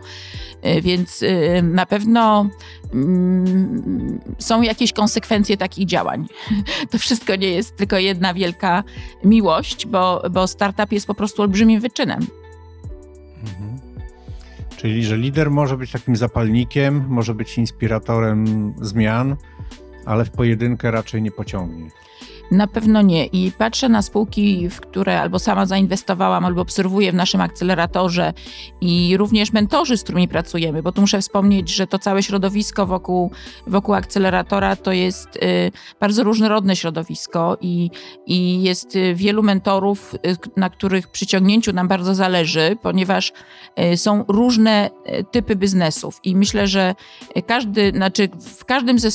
Więc 0.83 1.25
na 1.63 1.87
pewno 1.87 2.49
mm, 2.95 4.21
są 4.39 4.63
jakieś 4.63 4.93
konsekwencje 4.93 5.57
takich 5.57 5.87
działań. 5.87 6.27
To 6.91 6.99
wszystko 6.99 7.37
nie 7.37 7.49
jest 7.49 7.77
tylko 7.77 7.99
jedna 7.99 8.35
wielka 8.35 8.85
miłość, 9.25 9.87
bo 9.87 10.23
bo, 10.31 10.47
startup 10.47 10.93
jest 10.93 11.07
po 11.07 11.15
prostu 11.15 11.43
olbrzymim 11.43 11.81
wyczynem. 11.81 12.27
Mhm. 13.43 13.70
Czyli, 14.81 15.05
że 15.05 15.17
lider 15.17 15.51
może 15.51 15.77
być 15.77 15.93
takim 15.93 16.17
zapalnikiem, 16.17 17.05
może 17.09 17.35
być 17.35 17.59
inspiratorem 17.59 18.75
zmian, 18.81 19.37
ale 20.07 20.25
w 20.25 20.31
pojedynkę 20.31 20.91
raczej 20.91 21.23
nie 21.23 21.31
pociągnie. 21.31 21.91
Na 22.51 22.67
pewno 22.67 23.03
nie. 23.03 23.27
I 23.27 23.53
patrzę 23.53 23.89
na 23.89 24.03
spółki, 24.03 24.69
w 24.69 24.81
które 24.81 25.21
albo 25.21 25.39
sama 25.39 25.67
zainwestowałam, 25.67 26.45
albo 26.45 26.63
obserwuję 26.63 27.13
w 27.13 27.15
naszym 27.15 27.41
akceleratorze 27.41 28.33
i 28.81 29.17
również 29.17 29.53
mentorzy, 29.53 29.97
z 29.97 30.03
którymi 30.03 30.29
pracujemy, 30.29 30.83
bo 30.83 30.93
tu 30.93 31.01
muszę 31.01 31.21
wspomnieć, 31.21 31.75
że 31.75 31.87
to 31.87 31.99
całe 31.99 32.23
środowisko 32.23 32.87
wokół, 32.87 33.31
wokół 33.67 33.95
akceleratora 33.95 34.77
to 34.77 34.93
jest 34.93 35.37
y, 35.37 35.73
bardzo 36.01 36.25
różnorodne 36.25 36.77
środowisko 36.77 37.59
i, 37.61 37.91
i 38.27 38.63
jest 38.63 38.97
y, 38.97 39.15
wielu 39.15 39.43
mentorów, 39.43 40.15
y, 40.15 40.37
na 40.57 40.71
których 40.71 41.09
przyciągnięciu 41.09 41.73
nam 41.73 41.89
bardzo 41.89 42.15
zależy, 42.15 42.77
ponieważ 42.83 43.33
są 43.97 44.25
różne 44.29 44.91
typy 45.31 45.57
biznesów 45.57 46.21
i 46.25 46.37
myślę, 46.37 46.67
że 46.67 46.95
każdy, 47.47 47.91
znaczy 47.91 48.29
w 48.57 48.65
każdym 48.65 48.99
ze, 48.99 49.09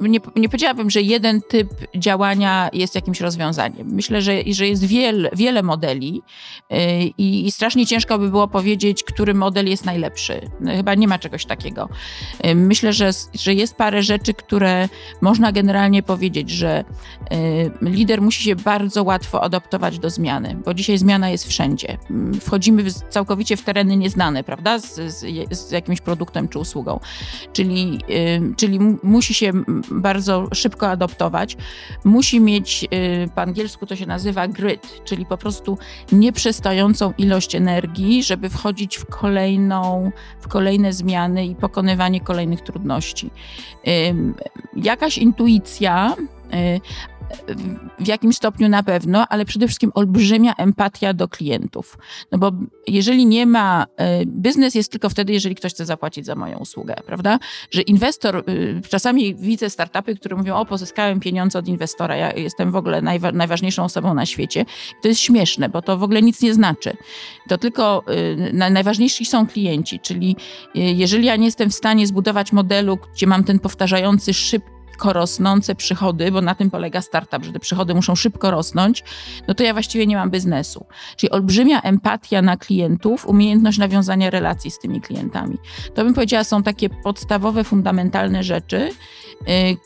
nie, 0.00 0.20
nie 0.36 0.48
powiedziałabym, 0.48 0.90
że 0.90 1.02
jeden 1.02 1.40
typ 1.42 1.68
działania 1.96 2.51
jest 2.72 2.94
jakimś 2.94 3.20
rozwiązaniem. 3.20 3.86
Myślę, 3.86 4.22
że, 4.22 4.32
że 4.46 4.68
jest 4.68 4.84
wiele, 4.84 5.30
wiele 5.32 5.62
modeli 5.62 6.22
y, 6.72 6.76
i, 7.18 7.46
i 7.46 7.52
strasznie 7.52 7.86
ciężko 7.86 8.18
by 8.18 8.30
było 8.30 8.48
powiedzieć, 8.48 9.02
który 9.04 9.34
model 9.34 9.68
jest 9.68 9.84
najlepszy. 9.84 10.50
No, 10.60 10.72
chyba 10.72 10.94
nie 10.94 11.08
ma 11.08 11.18
czegoś 11.18 11.44
takiego. 11.44 11.88
Y, 12.46 12.54
myślę, 12.54 12.92
że, 12.92 13.10
że 13.34 13.54
jest 13.54 13.74
parę 13.74 14.02
rzeczy, 14.02 14.34
które 14.34 14.88
można 15.20 15.52
generalnie 15.52 16.02
powiedzieć, 16.02 16.50
że 16.50 16.84
y, 17.32 17.70
lider 17.82 18.22
musi 18.22 18.42
się 18.42 18.56
bardzo 18.56 19.02
łatwo 19.02 19.42
adaptować 19.42 19.98
do 19.98 20.10
zmiany, 20.10 20.56
bo 20.64 20.74
dzisiaj 20.74 20.98
zmiana 20.98 21.30
jest 21.30 21.48
wszędzie. 21.48 21.98
Wchodzimy 22.40 22.84
całkowicie 23.10 23.56
w 23.56 23.62
tereny 23.62 23.96
nieznane, 23.96 24.44
prawda, 24.44 24.78
z, 24.78 24.94
z, 25.00 25.58
z 25.58 25.70
jakimś 25.70 26.00
produktem 26.00 26.48
czy 26.48 26.58
usługą. 26.58 27.00
Czyli, 27.52 27.98
czyli 28.56 28.78
musi 29.02 29.34
się 29.34 29.52
bardzo 29.90 30.48
szybko 30.54 30.88
adoptować, 30.88 31.56
musi 32.04 32.40
mieć, 32.42 32.84
y, 33.24 33.28
po 33.34 33.42
angielsku 33.42 33.86
to 33.86 33.96
się 33.96 34.06
nazywa 34.06 34.48
grit, 34.48 35.00
czyli 35.04 35.26
po 35.26 35.38
prostu 35.38 35.78
nieprzestającą 36.12 37.12
ilość 37.18 37.54
energii, 37.54 38.22
żeby 38.22 38.48
wchodzić 38.48 38.98
w 38.98 39.06
kolejną, 39.06 40.12
w 40.40 40.48
kolejne 40.48 40.92
zmiany 40.92 41.46
i 41.46 41.54
pokonywanie 41.54 42.20
kolejnych 42.20 42.60
trudności. 42.60 43.30
Jakaś 44.76 45.18
intuicja, 45.18 46.16
y, 46.54 46.80
w 47.98 48.06
jakimś 48.06 48.36
stopniu 48.36 48.68
na 48.68 48.82
pewno, 48.82 49.26
ale 49.28 49.44
przede 49.44 49.66
wszystkim 49.66 49.92
olbrzymia 49.94 50.54
empatia 50.54 51.14
do 51.14 51.28
klientów. 51.28 51.98
No 52.32 52.38
bo 52.38 52.52
jeżeli 52.86 53.26
nie 53.26 53.46
ma, 53.46 53.86
e, 53.96 54.26
biznes 54.26 54.74
jest 54.74 54.92
tylko 54.92 55.08
wtedy, 55.08 55.32
jeżeli 55.32 55.54
ktoś 55.54 55.72
chce 55.72 55.86
zapłacić 55.86 56.26
za 56.26 56.34
moją 56.34 56.58
usługę, 56.58 56.94
prawda? 57.06 57.38
Że 57.70 57.82
inwestor, 57.82 58.36
e, 58.36 58.42
czasami 58.88 59.34
widzę 59.34 59.70
startupy, 59.70 60.16
które 60.16 60.36
mówią, 60.36 60.54
o 60.54 60.66
pozyskałem 60.66 61.20
pieniądze 61.20 61.58
od 61.58 61.68
inwestora, 61.68 62.16
ja 62.16 62.32
jestem 62.32 62.72
w 62.72 62.76
ogóle 62.76 63.02
najwa 63.02 63.32
najważniejszą 63.32 63.84
osobą 63.84 64.14
na 64.14 64.26
świecie. 64.26 64.64
To 65.02 65.08
jest 65.08 65.20
śmieszne, 65.20 65.68
bo 65.68 65.82
to 65.82 65.98
w 65.98 66.02
ogóle 66.02 66.22
nic 66.22 66.42
nie 66.42 66.54
znaczy. 66.54 66.96
To 67.48 67.58
tylko 67.58 68.04
e, 68.06 68.70
najważniejsi 68.70 69.24
są 69.24 69.46
klienci, 69.46 70.00
czyli 70.00 70.36
jeżeli 70.74 71.26
ja 71.26 71.36
nie 71.36 71.44
jestem 71.44 71.70
w 71.70 71.74
stanie 71.74 72.06
zbudować 72.06 72.52
modelu, 72.52 72.98
gdzie 73.14 73.26
mam 73.26 73.44
ten 73.44 73.58
powtarzający 73.58 74.34
szyb 74.34 74.62
szybko 74.92 75.12
rosnące 75.12 75.74
przychody, 75.74 76.30
bo 76.30 76.40
na 76.40 76.54
tym 76.54 76.70
polega 76.70 77.00
startup, 77.00 77.44
że 77.44 77.52
te 77.52 77.58
przychody 77.58 77.94
muszą 77.94 78.14
szybko 78.14 78.50
rosnąć, 78.50 79.04
no 79.48 79.54
to 79.54 79.62
ja 79.62 79.72
właściwie 79.72 80.06
nie 80.06 80.16
mam 80.16 80.30
biznesu. 80.30 80.86
Czyli 81.16 81.30
olbrzymia 81.30 81.80
empatia 81.80 82.42
na 82.42 82.56
klientów, 82.56 83.26
umiejętność 83.26 83.78
nawiązania 83.78 84.30
relacji 84.30 84.70
z 84.70 84.78
tymi 84.78 85.00
klientami. 85.00 85.58
To 85.94 86.04
bym 86.04 86.14
powiedziała, 86.14 86.44
są 86.44 86.62
takie 86.62 86.88
podstawowe, 86.90 87.64
fundamentalne 87.64 88.42
rzeczy, 88.42 88.90
y, 89.48 89.76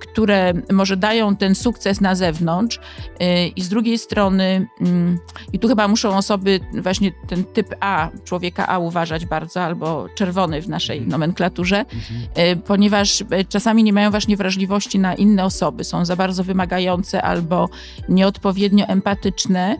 które 0.00 0.52
może 0.72 0.96
dają 0.96 1.36
ten 1.36 1.54
sukces 1.54 2.00
na 2.00 2.14
zewnątrz 2.14 2.76
y, 2.76 3.48
i 3.56 3.62
z 3.62 3.68
drugiej 3.68 3.98
strony, 3.98 4.66
mm, 4.80 5.18
i 5.52 5.58
tu 5.58 5.68
chyba 5.68 5.88
muszą 5.88 6.16
osoby, 6.16 6.60
właśnie 6.72 7.12
ten 7.28 7.44
typ 7.44 7.74
A, 7.80 8.08
człowieka 8.24 8.66
A 8.66 8.78
uważać 8.78 9.26
bardzo, 9.26 9.62
albo 9.62 10.08
czerwony 10.14 10.62
w 10.62 10.68
naszej 10.68 10.96
mhm. 10.96 11.10
nomenklaturze, 11.10 11.78
mhm. 11.78 12.48
Y, 12.52 12.56
ponieważ 12.56 13.20
y, 13.20 13.24
czasami 13.48 13.84
nie 13.84 13.92
mają 13.92 14.10
właśnie 14.10 14.36
wrażliwości 14.36 14.98
na 14.98 15.14
inne 15.14 15.44
osoby, 15.44 15.84
są 15.84 16.04
za 16.04 16.16
bardzo 16.16 16.44
wymagające 16.44 17.22
albo 17.22 17.68
nieodpowiednio 18.08 18.86
empatyczne 18.86 19.76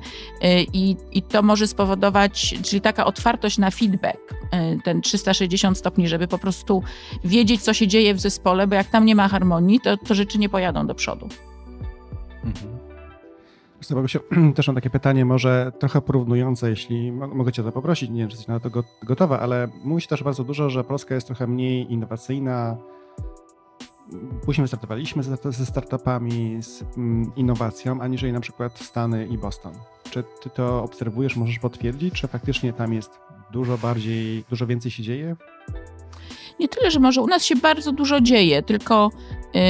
i, 0.73 0.97
i 1.13 1.23
to 1.23 1.43
może 1.43 1.67
spowodować, 1.67 2.55
czyli 2.63 2.81
taka 2.81 3.05
otwartość 3.05 3.59
na 3.59 3.71
feedback, 3.71 4.42
ten 4.85 5.01
360 5.01 5.79
stopni, 5.79 6.09
żeby 6.09 6.29
po 6.29 6.39
prostu 6.39 6.83
wiedzieć, 7.25 7.63
co 7.63 7.75
się 7.75 7.89
dzieje 7.89 8.15
w 8.15 8.21
zespole, 8.21 8.67
bo 8.67 8.75
jak 8.75 8.87
tam 8.87 9.05
nie 9.05 9.15
ma 9.15 9.29
harmonii, 9.29 9.81
to, 9.81 9.97
to 9.97 10.15
rzeczy 10.15 10.39
nie 10.39 10.49
pojadą 10.49 10.87
do 10.87 10.95
przodu. 10.95 11.29
Mhm. 12.45 12.83
Bogusiu, 13.91 14.21
też 14.57 14.67
mam 14.67 14.77
takie 14.77 14.91
pytanie, 14.91 15.25
może 15.25 15.73
trochę 15.79 16.01
porównujące, 16.01 16.71
jeśli 16.71 17.13
mogę 17.13 17.53
Cię 17.53 17.63
to 17.63 17.73
poprosić, 17.73 18.11
nie 18.11 18.21
wiem, 18.21 18.29
czy 18.29 18.37
jesteś 18.37 18.49
na 18.49 18.61
to 18.61 18.83
gotowa, 19.03 19.41
ale 19.41 19.69
mówi 19.85 20.03
się 20.03 20.09
też 20.09 20.23
bardzo 20.23 20.45
dużo, 20.45 20.71
że 20.71 20.85
Polska 20.85 21.15
jest 21.15 21.27
trochę 21.27 21.47
mniej 21.47 21.93
innowacyjna. 21.93 22.77
Później 24.45 24.65
wystartowaliśmy 24.65 25.23
ze 25.49 25.67
startupami, 25.67 26.63
z 26.63 26.85
mm, 26.97 27.33
innowacją, 27.37 28.01
aniżeli 28.01 28.33
na 28.33 28.41
przykład 28.41 28.79
Stany 28.79 29.27
i 29.27 29.39
Boston. 29.39 29.73
Czy 30.11 30.25
Ty 30.43 30.51
to 30.51 30.83
obserwujesz, 30.83 31.37
możesz 31.37 31.59
potwierdzić, 31.59 32.15
czy 32.15 32.29
faktycznie 32.29 32.73
tam 32.73 32.93
jest 32.93 33.11
dużo 33.53 33.79
bardziej, 33.79 34.45
dużo 34.51 34.67
więcej 34.67 34.91
się 34.91 35.03
dzieje? 35.03 35.37
Nie 36.61 36.69
tyle, 36.69 36.91
że 36.91 37.01
może 37.01 37.21
u 37.21 37.27
nas 37.27 37.45
się 37.45 37.57
bardzo 37.57 37.93
dużo 37.93 38.21
dzieje, 38.21 38.63
tylko 38.63 39.11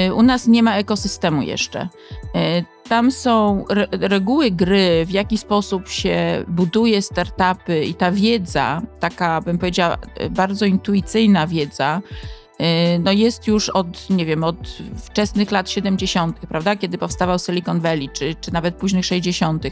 y, 0.08 0.14
u 0.14 0.22
nas 0.22 0.46
nie 0.46 0.62
ma 0.62 0.76
ekosystemu 0.76 1.42
jeszcze. 1.42 1.88
Y, 2.36 2.64
tam 2.88 3.10
są 3.10 3.64
re 3.68 3.88
reguły 3.90 4.50
gry, 4.50 5.06
w 5.06 5.10
jaki 5.10 5.38
sposób 5.38 5.88
się 5.88 6.44
buduje 6.48 7.02
startupy 7.02 7.84
i 7.84 7.94
ta 7.94 8.12
wiedza, 8.12 8.82
taka 9.00 9.40
bym 9.40 9.58
powiedziała 9.58 9.98
bardzo 10.30 10.66
intuicyjna 10.66 11.46
wiedza, 11.46 12.02
no 13.00 13.12
jest 13.12 13.46
już 13.46 13.68
od, 13.68 14.10
nie 14.10 14.26
wiem, 14.26 14.44
od 14.44 14.56
wczesnych 15.04 15.50
lat 15.50 15.70
70., 15.70 16.40
prawda, 16.40 16.76
kiedy 16.76 16.98
powstawał 16.98 17.38
Silicon 17.38 17.80
Valley, 17.80 18.08
czy, 18.12 18.34
czy 18.40 18.52
nawet 18.52 18.74
późnych 18.74 19.06
60. 19.06 19.64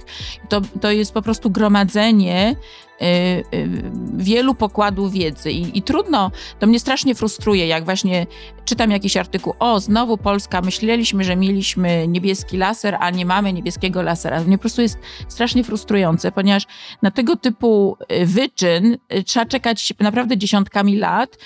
To, 0.49 0.61
to 0.81 0.91
jest 0.91 1.13
po 1.13 1.23
prostu 1.23 1.51
gromadzenie 1.51 2.57
Y, 3.03 3.57
y, 3.57 3.69
wielu 4.17 4.55
pokładów 4.55 5.13
wiedzy 5.13 5.53
I, 5.53 5.79
I, 5.79 5.83
trudno, 5.83 6.31
to 6.59 6.67
mnie 6.67 6.81
strasznie 6.81 7.15
frustruje, 7.15 7.67
jak 7.67 7.85
właśnie 7.85 8.27
czytam 8.65 8.91
jakiś 8.91 9.17
artykuł, 9.17 9.55
o, 9.59 9.81
znowu 9.81 10.17
Polska, 10.17 10.61
myśleliśmy, 10.61 11.25
że 11.25 11.37
mieliśmy 11.37 12.09
niebieski 12.09 12.57
laser, 12.57 12.97
a 13.01 13.11
nie 13.11 13.27
mamy 13.27 13.53
niebieskiego 13.53 14.03
lasera. 14.03 14.41
Mnie 14.41 14.59
po 14.59 14.61
prostu 14.61 14.83
jest 14.83 14.99
strasznie 15.29 15.65
frustrujące, 15.65 16.33
ponieważ 16.33 16.67
na 17.03 17.11
tego 17.11 17.37
typu 17.37 17.97
y, 18.13 18.27
wyczyn 18.27 18.99
trzeba 19.27 19.47
czekać 19.47 19.95
naprawdę 20.01 20.39
dziesiątkami 20.39 20.97
lat 20.97 21.37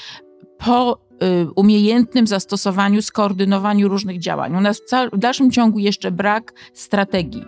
po 0.58 1.03
umiejętnym 1.56 2.26
zastosowaniu, 2.26 3.02
skoordynowaniu 3.02 3.88
różnych 3.88 4.18
działań. 4.18 4.56
U 4.56 4.60
nas 4.60 4.80
w, 4.80 5.16
w 5.16 5.18
dalszym 5.18 5.50
ciągu 5.50 5.78
jeszcze 5.78 6.10
brak 6.10 6.52
strategii. 6.72 7.44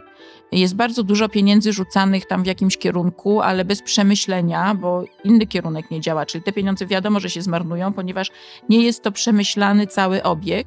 Jest 0.52 0.76
bardzo 0.76 1.02
dużo 1.02 1.28
pieniędzy 1.28 1.72
rzucanych 1.72 2.26
tam 2.26 2.42
w 2.42 2.46
jakimś 2.46 2.76
kierunku, 2.78 3.40
ale 3.40 3.64
bez 3.64 3.82
przemyślenia, 3.82 4.74
bo 4.74 5.04
inny 5.24 5.46
kierunek 5.46 5.90
nie 5.90 6.00
działa. 6.00 6.26
Czyli 6.26 6.44
te 6.44 6.52
pieniądze 6.52 6.86
wiadomo, 6.86 7.20
że 7.20 7.30
się 7.30 7.42
zmarnują, 7.42 7.92
ponieważ 7.92 8.30
nie 8.68 8.84
jest 8.84 9.02
to 9.02 9.12
przemyślany 9.12 9.86
cały 9.86 10.22
obieg. 10.22 10.66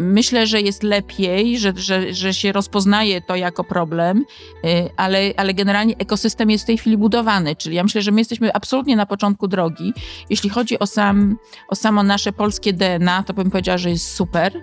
Myślę, 0.00 0.46
że 0.46 0.60
jest 0.60 0.82
lepiej, 0.82 1.58
że, 1.58 1.72
że, 1.76 2.14
że 2.14 2.34
się 2.34 2.52
rozpoznaje 2.52 3.20
to 3.20 3.36
jako 3.36 3.64
problem, 3.64 4.24
y, 4.64 4.90
ale, 4.96 5.32
ale 5.36 5.54
generalnie 5.54 5.96
ekosystem 5.96 6.50
jest 6.50 6.64
w 6.64 6.66
tej 6.66 6.78
chwili 6.78 6.98
budowany. 6.98 7.56
Czyli 7.56 7.76
ja 7.76 7.82
myślę, 7.82 8.02
że 8.02 8.10
my 8.12 8.20
jesteśmy 8.20 8.52
absolutnie 8.52 8.96
na 8.96 9.06
początku 9.06 9.48
drogi. 9.48 9.92
Jeśli 10.30 10.50
chodzi 10.50 10.78
o, 10.78 10.86
sam, 10.86 11.38
o 11.68 11.76
samo 11.76 12.02
nasze 12.02 12.32
polskie 12.32 12.72
DNA, 12.72 13.22
to 13.22 13.34
bym 13.34 13.50
powiedziała, 13.50 13.78
że 13.78 13.90
jest 13.90 14.14
super. 14.14 14.56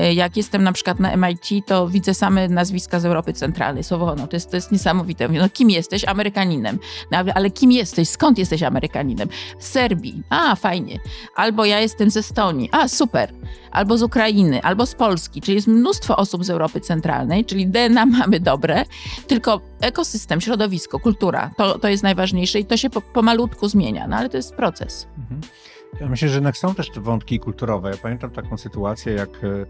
Y, 0.00 0.14
jak 0.14 0.36
jestem 0.36 0.62
na 0.62 0.72
przykład 0.72 1.00
na 1.00 1.16
MIT, 1.16 1.66
to 1.66 1.88
widzę 1.88 2.14
same 2.14 2.48
nazwiska 2.48 3.00
z 3.00 3.04
Europy 3.04 3.32
Centralnej. 3.32 3.84
Słowo 3.84 4.14
no, 4.14 4.26
to 4.26 4.36
jest, 4.36 4.50
to 4.50 4.56
jest 4.56 4.72
niesamowite. 4.72 5.28
Mówię, 5.28 5.40
no 5.40 5.48
kim 5.48 5.70
jesteś? 5.70 6.04
Amerykaninem. 6.04 6.78
No, 7.10 7.18
ale 7.34 7.50
kim 7.50 7.72
jesteś? 7.72 8.08
Skąd 8.08 8.38
jesteś 8.38 8.62
Amerykaninem? 8.62 9.28
Z 9.58 9.66
Serbii. 9.66 10.22
A, 10.30 10.56
fajnie. 10.56 10.98
Albo 11.36 11.64
ja 11.64 11.80
jestem 11.80 12.10
ze 12.10 12.20
Estonii. 12.20 12.68
A, 12.72 12.88
super. 12.88 13.32
Albo 13.70 13.98
z 13.98 14.02
Ukrainy 14.02 14.62
albo 14.72 14.86
z 14.86 14.94
Polski, 14.94 15.40
czyli 15.40 15.54
jest 15.54 15.68
mnóstwo 15.68 16.16
osób 16.16 16.44
z 16.44 16.50
Europy 16.50 16.80
Centralnej, 16.80 17.44
czyli 17.44 17.66
DNA 17.66 18.06
mamy 18.06 18.40
dobre, 18.40 18.84
tylko 19.26 19.60
ekosystem, 19.80 20.40
środowisko, 20.40 20.98
kultura, 20.98 21.50
to, 21.56 21.78
to 21.78 21.88
jest 21.88 22.02
najważniejsze 22.02 22.58
i 22.58 22.64
to 22.64 22.76
się 22.76 22.90
po, 22.90 23.00
pomalutku 23.00 23.68
zmienia, 23.68 24.06
no 24.06 24.16
ale 24.16 24.28
to 24.28 24.36
jest 24.36 24.54
proces. 24.54 25.06
Mhm. 25.18 25.40
Ja 26.00 26.08
myślę, 26.08 26.28
że 26.28 26.34
jednak 26.34 26.56
są 26.56 26.74
też 26.74 26.90
te 26.90 27.00
wątki 27.00 27.38
kulturowe. 27.38 27.90
Ja 27.90 27.96
pamiętam 27.96 28.30
taką 28.30 28.56
sytuację, 28.56 29.12
jak 29.12 29.28
e, 29.28 29.66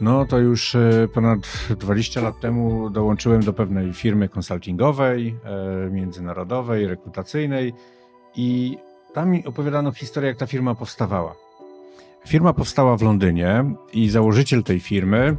no 0.00 0.26
to 0.26 0.38
już 0.38 0.74
e, 0.74 1.08
ponad 1.14 1.40
20 1.78 2.20
lat 2.20 2.40
temu 2.40 2.90
dołączyłem 2.90 3.42
do 3.42 3.52
pewnej 3.52 3.92
firmy 3.92 4.28
konsultingowej, 4.28 5.36
e, 5.44 5.90
międzynarodowej, 5.90 6.86
rekrutacyjnej 6.86 7.72
i 8.34 8.78
tam 9.14 9.30
mi 9.30 9.44
opowiadano 9.44 9.92
historię, 9.92 10.28
jak 10.28 10.38
ta 10.38 10.46
firma 10.46 10.74
powstawała. 10.74 11.45
Firma 12.26 12.52
powstała 12.52 12.96
w 12.96 13.02
Londynie 13.02 13.64
i 13.92 14.10
założyciel 14.10 14.62
tej 14.62 14.80
firmy, 14.80 15.36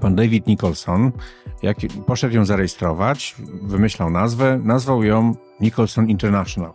pan 0.00 0.14
David 0.14 0.46
Nicholson, 0.46 1.12
jak 1.62 1.76
poszedł 2.06 2.34
ją 2.34 2.44
zarejestrować, 2.44 3.34
wymyślał 3.62 4.10
nazwę, 4.10 4.60
nazwał 4.64 5.04
ją 5.04 5.34
Nicholson 5.60 6.08
International. 6.08 6.72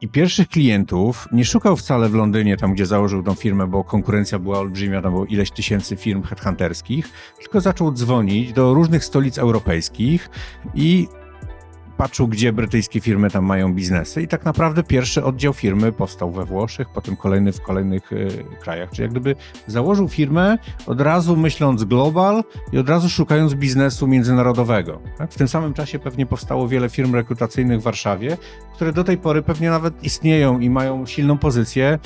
I 0.00 0.08
pierwszych 0.08 0.48
klientów 0.48 1.28
nie 1.32 1.44
szukał 1.44 1.76
wcale 1.76 2.08
w 2.08 2.14
Londynie, 2.14 2.56
tam 2.56 2.74
gdzie 2.74 2.86
założył 2.86 3.22
tą 3.22 3.34
firmę, 3.34 3.66
bo 3.66 3.84
konkurencja 3.84 4.38
była 4.38 4.58
olbrzymia, 4.58 5.02
tam 5.02 5.12
było 5.12 5.24
ileś 5.24 5.50
tysięcy 5.50 5.96
firm 5.96 6.22
headhunterskich, 6.22 7.08
tylko 7.38 7.60
zaczął 7.60 7.92
dzwonić 7.92 8.52
do 8.52 8.74
różnych 8.74 9.04
stolic 9.04 9.38
europejskich 9.38 10.30
i 10.74 11.08
patrzył, 12.04 12.28
gdzie 12.28 12.52
brytyjskie 12.52 13.00
firmy 13.00 13.30
tam 13.30 13.44
mają 13.44 13.74
biznesy 13.74 14.22
i 14.22 14.28
tak 14.28 14.44
naprawdę 14.44 14.82
pierwszy 14.82 15.24
oddział 15.24 15.52
firmy 15.52 15.92
powstał 15.92 16.30
we 16.30 16.44
Włoszech, 16.44 16.88
potem 16.88 17.16
kolejny 17.16 17.52
w 17.52 17.60
kolejnych 17.60 18.12
y, 18.12 18.44
krajach. 18.60 18.90
Czyli 18.90 19.02
jak 19.02 19.10
gdyby 19.10 19.36
założył 19.66 20.08
firmę 20.08 20.58
od 20.86 21.00
razu 21.00 21.36
myśląc 21.36 21.84
global 21.84 22.44
i 22.72 22.78
od 22.78 22.88
razu 22.88 23.08
szukając 23.08 23.54
biznesu 23.54 24.06
międzynarodowego. 24.06 25.00
Tak? 25.18 25.32
W 25.32 25.36
tym 25.36 25.48
samym 25.48 25.74
czasie 25.74 25.98
pewnie 25.98 26.26
powstało 26.26 26.68
wiele 26.68 26.88
firm 26.88 27.14
rekrutacyjnych 27.14 27.80
w 27.80 27.82
Warszawie, 27.82 28.36
które 28.74 28.92
do 28.92 29.04
tej 29.04 29.18
pory 29.18 29.42
pewnie 29.42 29.70
nawet 29.70 30.04
istnieją 30.04 30.58
i 30.58 30.70
mają 30.70 31.06
silną 31.06 31.38
pozycję 31.38 31.98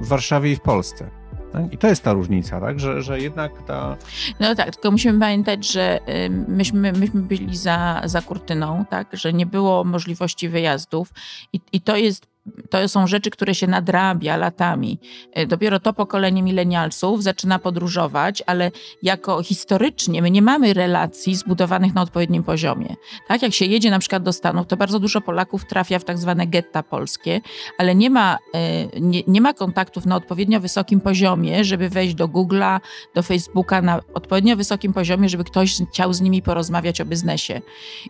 w 0.00 0.08
Warszawie 0.08 0.52
i 0.52 0.56
w 0.56 0.60
Polsce. 0.60 1.10
Tak? 1.54 1.72
I 1.72 1.78
to 1.78 1.88
jest 1.88 2.02
ta 2.02 2.12
różnica, 2.12 2.60
tak? 2.60 2.80
że, 2.80 3.02
że 3.02 3.20
jednak 3.20 3.52
ta. 3.66 3.96
No 4.40 4.54
tak, 4.54 4.74
tylko 4.74 4.90
musimy 4.90 5.20
pamiętać, 5.20 5.72
że 5.72 6.00
myśmy, 6.48 6.92
myśmy 6.92 7.22
byli 7.22 7.56
za, 7.56 8.02
za 8.04 8.22
kurtyną, 8.22 8.84
tak? 8.90 9.08
że 9.12 9.32
nie 9.32 9.46
było 9.46 9.84
możliwości 9.84 10.48
wyjazdów, 10.48 11.12
i, 11.52 11.60
i 11.72 11.80
to 11.80 11.96
jest 11.96 12.33
to 12.70 12.88
są 12.88 13.06
rzeczy, 13.06 13.30
które 13.30 13.54
się 13.54 13.66
nadrabia 13.66 14.36
latami. 14.36 14.98
E, 15.32 15.46
dopiero 15.46 15.80
to 15.80 15.92
pokolenie 15.92 16.42
milenialsów 16.42 17.22
zaczyna 17.22 17.58
podróżować, 17.58 18.42
ale 18.46 18.70
jako 19.02 19.42
historycznie 19.42 20.22
my 20.22 20.30
nie 20.30 20.42
mamy 20.42 20.74
relacji 20.74 21.34
zbudowanych 21.34 21.94
na 21.94 22.02
odpowiednim 22.02 22.42
poziomie. 22.42 22.96
Tak, 23.28 23.42
jak 23.42 23.52
się 23.52 23.64
jedzie 23.64 23.90
na 23.90 23.98
przykład 23.98 24.22
do 24.22 24.32
Stanów, 24.32 24.66
to 24.66 24.76
bardzo 24.76 25.00
dużo 25.00 25.20
Polaków 25.20 25.64
trafia 25.64 25.98
w 25.98 26.04
tak 26.04 26.18
zwane 26.18 26.46
getta 26.46 26.82
polskie, 26.82 27.40
ale 27.78 27.94
nie 27.94 28.10
ma, 28.10 28.38
e, 28.54 29.00
nie, 29.00 29.22
nie 29.26 29.40
ma 29.40 29.54
kontaktów 29.54 30.06
na 30.06 30.16
odpowiednio 30.16 30.60
wysokim 30.60 31.00
poziomie, 31.00 31.64
żeby 31.64 31.88
wejść 31.88 32.14
do 32.14 32.28
Google'a, 32.28 32.80
do 33.14 33.22
Facebooka 33.22 33.82
na 33.82 34.00
odpowiednio 34.14 34.56
wysokim 34.56 34.92
poziomie, 34.92 35.28
żeby 35.28 35.44
ktoś 35.44 35.76
chciał 35.90 36.12
z 36.12 36.20
nimi 36.20 36.42
porozmawiać 36.42 37.00
o 37.00 37.04
biznesie. 37.04 37.60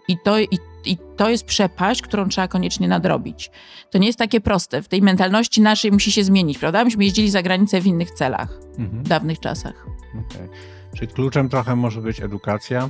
I 0.09 0.19
to, 0.25 0.39
i 0.39 0.59
i 0.87 0.99
to 1.17 1.31
jest 1.31 1.45
przepaść, 1.45 2.03
którą 2.03 2.29
trzeba 2.29 2.49
koniecznie 2.49 2.89
nadrobić. 2.89 3.51
To 3.91 3.99
nie 3.99 4.07
jest 4.07 4.19
takie 4.19 4.41
proste. 4.41 4.83
W 4.83 4.89
tej 4.89 5.03
mentalności 5.03 5.61
naszej 5.61 5.93
musi 5.93 6.13
się 6.13 6.25
zmienić, 6.25 6.59
prawda? 6.59 6.85
Myśmy 6.85 7.05
jeździli 7.05 7.31
za 7.31 7.43
granicę 7.43 7.81
w 7.81 7.87
innych 7.87 8.11
celach, 8.11 8.59
mhm. 8.79 9.05
w 9.05 9.09
dawnych 9.09 9.41
czasach. 9.41 9.87
Okay. 10.11 10.49
Czyli 10.97 11.13
kluczem 11.13 11.49
trochę 11.49 11.77
może 11.77 12.01
być 12.01 12.21
edukacja, 12.21 12.89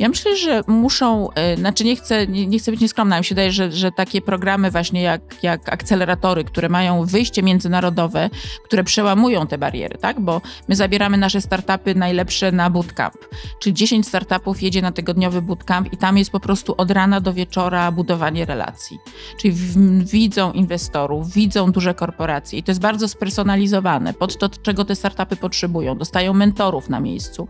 ja 0.00 0.08
myślę, 0.08 0.36
że 0.36 0.62
muszą, 0.66 1.32
e, 1.32 1.56
znaczy 1.56 1.84
nie 1.84 1.96
chcę, 1.96 2.26
nie, 2.26 2.46
nie 2.46 2.58
chcę 2.58 2.70
być 2.70 2.80
nieskromna, 2.80 3.18
mi 3.18 3.24
się 3.24 3.34
wydaje, 3.34 3.52
że, 3.52 3.72
że 3.72 3.92
takie 3.92 4.20
programy 4.20 4.70
właśnie 4.70 5.02
jak, 5.02 5.22
jak 5.42 5.72
akceleratory, 5.72 6.44
które 6.44 6.68
mają 6.68 7.04
wyjście 7.04 7.42
międzynarodowe, 7.42 8.30
które 8.64 8.84
przełamują 8.84 9.46
te 9.46 9.58
bariery, 9.58 9.98
tak? 9.98 10.20
Bo 10.20 10.40
my 10.68 10.76
zabieramy 10.76 11.16
nasze 11.16 11.40
startupy 11.40 11.94
najlepsze 11.94 12.52
na 12.52 12.70
bootcamp, 12.70 13.14
czyli 13.58 13.74
10 13.74 14.08
startupów 14.08 14.62
jedzie 14.62 14.82
na 14.82 14.92
tygodniowy 14.92 15.42
bootcamp 15.42 15.92
i 15.92 15.96
tam 15.96 16.18
jest 16.18 16.30
po 16.30 16.40
prostu 16.40 16.74
od 16.76 16.90
rana 16.90 17.20
do 17.20 17.32
wieczora 17.32 17.92
budowanie 17.92 18.44
relacji. 18.44 18.98
Czyli 19.38 19.54
widzą 20.04 20.52
inwestorów, 20.52 21.32
widzą 21.32 21.72
duże 21.72 21.94
korporacje 21.94 22.58
i 22.58 22.62
to 22.62 22.70
jest 22.70 22.80
bardzo 22.80 23.08
spersonalizowane 23.08 24.14
pod 24.14 24.38
to, 24.38 24.48
czego 24.48 24.84
te 24.84 24.96
startupy 24.96 25.36
potrzebują. 25.36 25.98
Dostają 25.98 26.32
mentorów 26.32 26.88
na 26.88 27.00
miejscu 27.00 27.48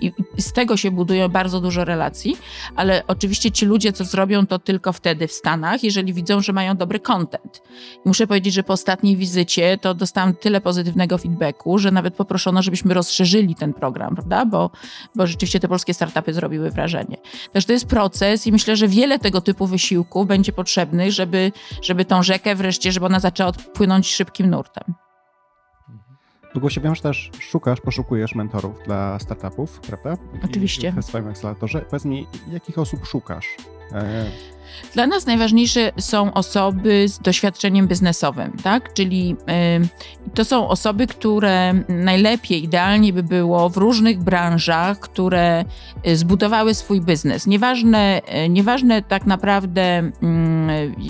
i 0.00 0.12
z 0.38 0.52
tego 0.52 0.76
się 0.76 0.90
budują 0.90 1.28
bardzo 1.28 1.51
dużo 1.60 1.84
relacji, 1.84 2.36
ale 2.76 3.02
oczywiście 3.06 3.50
ci 3.50 3.66
ludzie, 3.66 3.92
co 3.92 4.04
zrobią 4.04 4.46
to 4.46 4.58
tylko 4.58 4.92
wtedy 4.92 5.28
w 5.28 5.32
Stanach, 5.32 5.84
jeżeli 5.84 6.12
widzą, 6.12 6.40
że 6.40 6.52
mają 6.52 6.76
dobry 6.76 7.00
content. 7.00 7.62
I 7.96 8.08
muszę 8.08 8.26
powiedzieć, 8.26 8.54
że 8.54 8.62
po 8.62 8.72
ostatniej 8.72 9.16
wizycie 9.16 9.78
to 9.78 9.94
dostałam 9.94 10.34
tyle 10.34 10.60
pozytywnego 10.60 11.18
feedbacku, 11.18 11.78
że 11.78 11.90
nawet 11.90 12.14
poproszono, 12.14 12.62
żebyśmy 12.62 12.94
rozszerzyli 12.94 13.54
ten 13.54 13.74
program, 13.74 14.14
prawda? 14.14 14.46
Bo, 14.46 14.70
bo 15.14 15.26
rzeczywiście 15.26 15.60
te 15.60 15.68
polskie 15.68 15.94
startupy 15.94 16.32
zrobiły 16.32 16.70
wrażenie. 16.70 17.16
Także 17.52 17.66
to 17.66 17.72
jest 17.72 17.86
proces 17.86 18.46
i 18.46 18.52
myślę, 18.52 18.76
że 18.76 18.88
wiele 18.88 19.18
tego 19.18 19.40
typu 19.40 19.66
wysiłków 19.66 20.26
będzie 20.26 20.52
potrzebnych, 20.52 21.12
żeby, 21.12 21.52
żeby 21.82 22.04
tą 22.04 22.22
rzekę 22.22 22.54
wreszcie, 22.54 22.92
żeby 22.92 23.06
ona 23.06 23.20
zaczęła 23.20 23.48
odpłynąć 23.48 24.10
szybkim 24.10 24.50
nurtem. 24.50 24.94
Długo 26.52 26.70
się 26.70 26.80
wiem, 26.80 26.94
że 26.94 27.02
też 27.02 27.30
szukasz, 27.40 27.80
poszukujesz 27.80 28.34
mentorów 28.34 28.82
dla 28.84 29.18
startupów, 29.18 29.80
prawda? 29.80 30.16
Oczywiście. 30.44 30.92
W 30.92 31.04
swoim 31.04 31.28
akceleratorze. 31.28 31.80
Powiedz 31.80 32.04
mi, 32.04 32.26
jakich 32.50 32.78
osób 32.78 33.06
szukasz? 33.06 33.56
E, 33.94 34.52
dla 34.94 35.06
nas 35.06 35.26
najważniejsze 35.26 35.92
są 35.98 36.34
osoby 36.34 37.08
z 37.08 37.18
doświadczeniem 37.18 37.88
biznesowym, 37.88 38.56
tak? 38.62 38.92
Czyli 38.92 39.36
y, 39.82 40.34
to 40.34 40.44
są 40.44 40.68
osoby, 40.68 41.06
które 41.06 41.74
najlepiej, 41.88 42.64
idealnie 42.64 43.12
by 43.12 43.22
było 43.22 43.68
w 43.68 43.76
różnych 43.76 44.22
branżach, 44.22 45.00
które 45.00 45.64
y, 46.06 46.16
zbudowały 46.16 46.74
swój 46.74 47.00
biznes. 47.00 47.46
Nieważne, 47.46 48.20
y, 48.44 48.48
nieważne 48.48 49.02
tak 49.02 49.26
naprawdę 49.26 50.10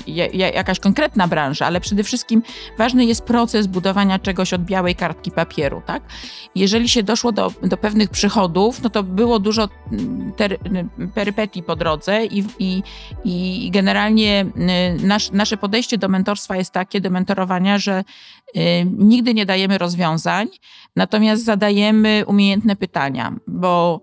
y, 0.08 0.36
jakaś 0.36 0.80
konkretna 0.80 1.28
branża, 1.28 1.66
ale 1.66 1.80
przede 1.80 2.04
wszystkim 2.04 2.42
ważny 2.78 3.04
jest 3.04 3.22
proces 3.22 3.66
budowania 3.66 4.18
czegoś 4.18 4.52
od 4.52 4.62
białej 4.62 4.94
kartki 4.94 5.30
papieru, 5.30 5.82
tak? 5.86 6.02
Jeżeli 6.54 6.88
się 6.88 7.02
doszło 7.02 7.32
do, 7.32 7.52
do 7.62 7.76
pewnych 7.76 8.10
przychodów, 8.10 8.82
no 8.82 8.90
to 8.90 9.02
było 9.02 9.38
dużo 9.38 9.68
ter, 10.36 10.58
perypetii 11.14 11.62
po 11.62 11.76
drodze 11.76 12.26
i, 12.26 12.44
i, 12.58 12.71
i 13.24 13.70
generalnie 13.72 14.46
nasz, 15.02 15.30
nasze 15.30 15.56
podejście 15.56 15.98
do 15.98 16.08
mentorstwa 16.08 16.56
jest 16.56 16.72
takie, 16.72 17.00
do 17.00 17.10
mentorowania, 17.10 17.78
że 17.78 18.04
nigdy 18.98 19.34
nie 19.34 19.46
dajemy 19.46 19.78
rozwiązań, 19.78 20.48
natomiast 20.96 21.44
zadajemy 21.44 22.24
umiejętne 22.26 22.76
pytania, 22.76 23.36
bo 23.46 24.00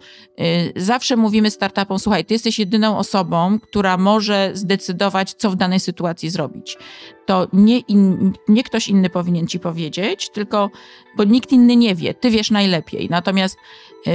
zawsze 0.76 1.16
mówimy 1.16 1.52
startupom: 1.52 2.00
Słuchaj, 2.00 2.26
ty 2.26 2.34
jesteś 2.34 2.60
jedyną 2.60 2.98
osobą, 2.98 3.60
która 3.60 3.98
może 3.98 4.52
zdecydować, 4.54 5.34
co 5.34 5.50
w 5.50 5.56
danej 5.56 5.80
sytuacji 5.80 6.30
zrobić. 6.30 6.78
To 7.26 7.48
nie, 7.54 7.80
in, 7.80 8.34
nie 8.48 8.64
ktoś 8.64 8.88
inny 8.88 9.10
powinien 9.10 9.48
ci 9.48 9.60
powiedzieć, 9.60 10.30
tylko 10.30 10.70
bo 11.18 11.24
nikt 11.24 11.52
inny 11.52 11.76
nie 11.76 11.96
wie, 11.96 12.14
ty 12.14 12.30
wiesz 12.30 12.52
najlepiej. 12.52 13.08
Natomiast 13.10 13.58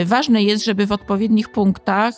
ważne 0.04 0.42
jest, 0.42 0.64
żeby 0.64 0.86
w 0.86 0.92
odpowiednich 0.92 1.48
punktach 1.48 2.14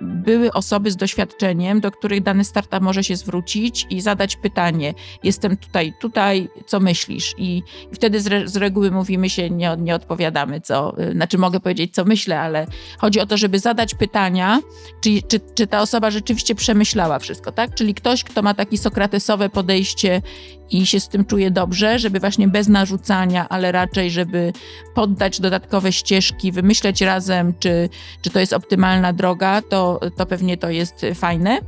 były 0.00 0.52
osoby 0.52 0.90
z 0.90 0.96
doświadczeniem, 0.96 1.80
do 1.80 1.90
których 1.90 2.22
dany 2.22 2.44
startup 2.44 2.80
może 2.80 3.04
się 3.04 3.16
zwrócić 3.16 3.86
i 3.90 4.00
zadać 4.00 4.36
pytanie: 4.36 4.94
Jestem 5.22 5.56
tutaj, 5.56 5.92
tutaj, 6.00 6.48
co 6.66 6.80
myślisz? 6.80 7.34
I, 7.38 7.62
wtedy 7.92 8.20
z, 8.20 8.26
re, 8.26 8.48
z, 8.48 8.56
reguły 8.56 8.90
mówimy 8.90 9.30
się, 9.30 9.50
nie, 9.50 9.76
nie 9.78 9.94
odpowiadamy, 9.94 10.60
co, 10.60 10.98
e, 10.98 11.12
znaczy 11.12 11.38
mogę 11.38 11.60
powiedzieć, 11.60 11.94
co 11.94 12.04
myślę, 12.04 12.40
ale 12.40 12.66
chodzi 12.98 13.20
o 13.20 13.26
to, 13.26 13.36
żeby 13.36 13.58
zadać 13.58 13.94
pytania, 13.94 14.60
czy, 15.00 15.22
czy, 15.28 15.40
czy 15.54 15.66
ta 15.66 15.80
osoba 15.80 16.10
rzeczywiście 16.10 16.54
przemyślała 16.54 17.18
wszystko, 17.18 17.52
tak? 17.52 17.74
Czyli 17.74 17.94
ktoś, 17.94 18.24
kto 18.24 18.42
ma 18.42 18.54
takie 18.54 18.78
sokratesowe 18.78 19.48
podejście 19.48 20.22
i 20.70 20.86
się 20.86 21.00
z 21.00 21.08
tym 21.08 21.24
czuje 21.24 21.50
dobrze, 21.50 21.98
żeby 21.98 22.20
właśnie 22.20 22.48
bez 22.48 22.68
narzucania, 22.68 23.48
ale 23.48 23.72
raczej, 23.72 24.10
żeby 24.10 24.52
poddać 24.94 25.40
dodatkowe 25.40 25.92
ścieżki, 25.92 26.52
wymyśleć 26.52 27.00
razem, 27.00 27.54
czy, 27.58 27.88
czy 28.22 28.30
to 28.30 28.40
jest 28.40 28.52
optymalna 28.52 29.12
droga, 29.12 29.62
to, 29.62 29.89
to 29.98 30.26
pewnie 30.26 30.56
to 30.56 30.70
jest 30.70 31.06
fajne. 31.14 31.58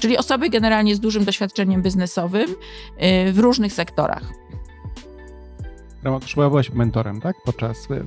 Czyli 0.00 0.18
osoby 0.18 0.50
generalnie 0.50 0.94
z 0.94 1.00
dużym 1.00 1.24
doświadczeniem 1.24 1.82
biznesowym 1.82 2.50
y, 2.50 3.32
w 3.32 3.38
różnych 3.38 3.72
sektorach. 3.72 4.22
Ramo, 6.02 6.20
też 6.20 6.34
byłaś 6.34 6.70
mentorem, 6.70 7.20
tak? 7.20 7.36
Podczas 7.44 7.90
y, 7.90 8.04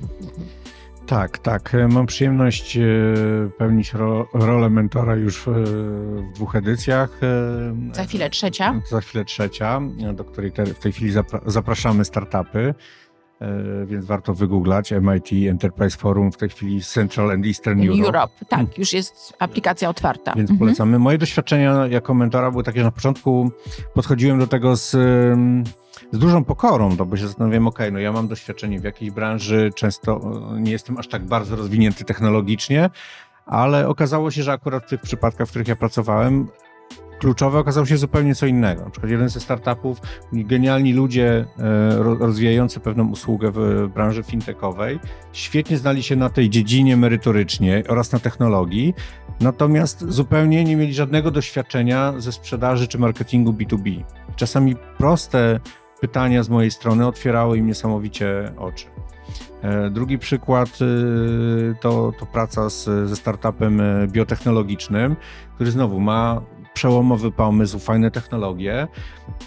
tak, 1.06 1.38
tak. 1.38 1.72
Mam 1.88 2.06
przyjemność 2.06 2.76
y, 2.76 3.50
pełnić 3.58 3.92
ro, 3.92 4.28
rolę 4.32 4.70
mentora 4.70 5.16
już 5.16 5.38
w, 5.38 5.46
w, 5.46 6.32
dwóch 6.34 6.56
edycjach. 6.56 7.20
Za 7.92 8.04
chwilę 8.04 8.30
trzecia. 8.30 8.80
Za 8.90 9.00
chwilę 9.00 9.24
trzecia, 9.24 9.80
do 10.14 10.24
której 10.24 10.52
te, 10.52 10.66
w 10.66 10.78
tej 10.78 10.92
chwili 10.92 11.12
zapraszamy 11.46 12.04
startupy. 12.04 12.74
E, 13.40 13.86
więc 13.86 14.04
warto 14.04 14.34
wygooglać 14.34 14.92
MIT 14.92 15.50
Enterprise 15.50 15.98
Forum, 15.98 16.32
w 16.32 16.36
tej 16.36 16.48
chwili 16.48 16.82
Central 16.82 17.30
and 17.30 17.46
Eastern 17.46 17.80
Europe. 17.80 18.06
Europe. 18.06 18.32
Tak, 18.48 18.78
już 18.78 18.92
jest 18.92 19.32
aplikacja 19.38 19.88
otwarta. 19.88 20.32
Więc 20.36 20.50
mhm. 20.50 20.58
polecamy. 20.58 20.98
Moje 20.98 21.18
doświadczenia 21.18 21.86
jako 21.86 22.14
mentora 22.14 22.50
były 22.50 22.64
takie, 22.64 22.78
że 22.78 22.84
na 22.84 22.90
początku 22.90 23.50
podchodziłem 23.94 24.38
do 24.38 24.46
tego 24.46 24.76
z, 24.76 24.90
z 26.12 26.18
dużą 26.18 26.44
pokorą, 26.44 26.96
no 26.98 27.06
bo 27.06 27.16
się 27.16 27.26
zastanawiałem, 27.26 27.66
ok, 27.66 27.78
no 27.92 27.98
ja 27.98 28.12
mam 28.12 28.28
doświadczenie 28.28 28.80
w 28.80 28.84
jakiejś 28.84 29.10
branży, 29.10 29.70
często 29.74 30.20
e, 30.56 30.60
nie 30.60 30.72
jestem 30.72 30.98
aż 30.98 31.08
tak 31.08 31.26
bardzo 31.26 31.56
rozwinięty 31.56 32.04
technologicznie, 32.04 32.90
ale 33.46 33.88
okazało 33.88 34.30
się, 34.30 34.42
że 34.42 34.52
akurat 34.52 34.84
w 34.84 34.88
tych 34.88 35.00
przypadkach, 35.00 35.46
w 35.46 35.50
których 35.50 35.68
ja 35.68 35.76
pracowałem, 35.76 36.48
kluczowe 37.18 37.58
okazało 37.58 37.86
się 37.86 37.96
zupełnie 37.96 38.34
co 38.34 38.46
innego. 38.46 38.84
Na 38.84 38.90
przykład 38.90 39.10
jeden 39.10 39.28
ze 39.28 39.40
startupów, 39.40 40.00
genialni 40.32 40.92
ludzie 40.92 41.44
e, 41.58 41.96
rozwijający 42.02 42.80
pewną 42.80 43.08
usługę 43.08 43.50
w 43.54 43.88
branży 43.94 44.22
fintechowej, 44.22 45.00
świetnie 45.32 45.78
znali 45.78 46.02
się 46.02 46.16
na 46.16 46.30
tej 46.30 46.50
dziedzinie 46.50 46.96
merytorycznie 46.96 47.82
oraz 47.88 48.12
na 48.12 48.18
technologii, 48.18 48.94
natomiast 49.40 50.04
zupełnie 50.08 50.64
nie 50.64 50.76
mieli 50.76 50.94
żadnego 50.94 51.30
doświadczenia 51.30 52.14
ze 52.16 52.32
sprzedaży 52.32 52.88
czy 52.88 52.98
marketingu 52.98 53.52
B2B. 53.52 54.04
Czasami 54.36 54.76
proste 54.98 55.60
pytania 56.00 56.42
z 56.42 56.48
mojej 56.48 56.70
strony 56.70 57.06
otwierały 57.06 57.58
im 57.58 57.66
niesamowicie 57.66 58.52
oczy. 58.56 58.86
E, 59.62 59.90
drugi 59.90 60.18
przykład 60.18 60.68
e, 60.68 61.74
to, 61.74 62.12
to 62.18 62.26
praca 62.26 62.70
z, 62.70 62.84
ze 62.84 63.16
startupem 63.16 63.82
biotechnologicznym, 64.06 65.16
który 65.54 65.70
znowu 65.70 66.00
ma 66.00 66.40
przełomowy 66.76 67.32
pomysł, 67.32 67.78
fajne 67.78 68.10
technologie. 68.10 68.88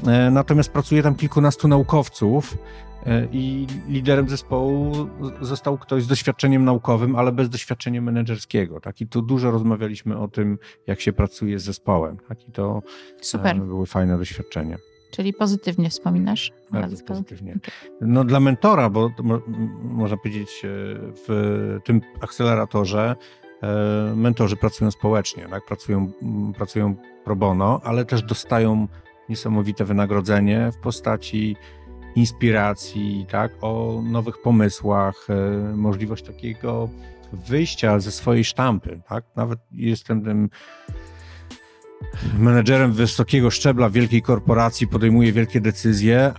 E, 0.08 0.32
natomiast 0.32 0.72
pracuje 0.72 1.04
tam 1.04 1.16
kilkunastu 1.16 1.68
naukowców 1.68 2.58
e, 3.06 3.28
i 3.32 3.68
liderem 3.88 4.30
zespołu 4.30 4.92
został 5.42 5.78
ktoś 5.78 6.04
z 6.04 6.08
doświadczeniem 6.08 6.66
naukowym, 6.66 7.16
ale 7.16 7.32
bez 7.32 7.50
doświadczenia 7.50 8.02
menedżerskiego. 8.02 8.80
Tak? 8.80 9.02
I 9.02 9.08
tu 9.08 9.22
dużo 9.22 9.52
rozmawialiśmy 9.52 10.18
o 10.18 10.28
tym, 10.28 10.58
jak 10.88 11.02
się 11.02 11.14
pracuje 11.14 11.60
z 11.60 11.64
zespołem. 11.64 12.18
Tak? 12.30 12.48
I 12.48 12.52
to 12.52 12.82
e, 13.20 13.24
Super. 13.24 13.58
były 13.58 13.86
fajne 13.86 14.18
doświadczenia. 14.18 14.78
Czyli 15.12 15.34
pozytywnie 15.34 15.90
wspominasz? 15.90 16.52
Bardzo 16.72 17.06
pozytywnie. 17.06 17.58
No 18.02 18.24
dla 18.24 18.40
mentora, 18.40 18.90
bo 18.90 19.12
można 19.84 20.18
powiedzieć 20.18 20.62
w 21.28 21.78
tym 21.86 22.02
akceleratorze 22.22 23.16
mentorzy 24.16 24.56
pracują 24.56 24.92
społecznie, 24.92 25.48
tak? 25.50 25.66
pracują, 25.66 26.12
pracują 26.58 26.96
pro 27.26 27.36
bono, 27.36 27.82
ale 27.84 28.06
też 28.06 28.24
dostają 28.24 28.88
niesamowite 29.30 29.86
wynagrodzenie 29.86 30.72
w 30.72 30.78
postaci 30.78 31.56
inspiracji, 32.16 33.26
tak, 33.32 33.52
o 33.62 34.02
nowych 34.04 34.42
pomysłach, 34.42 35.28
e, 35.30 35.76
możliwość 35.76 36.26
takiego 36.26 36.90
wyjścia 37.34 38.00
ze 38.00 38.12
swojej 38.12 38.44
sztampy, 38.44 39.02
tak? 39.10 39.24
Nawet 39.36 39.60
jestem 39.72 40.24
tym 40.24 40.50
menedżerem 42.38 42.94
wysokiego 42.94 43.52
szczebla 43.52 43.90
wielkiej 43.90 44.22
korporacji, 44.22 44.88
podejmuję 44.88 45.32
wielkie 45.32 45.62
decyzje, 45.62 46.34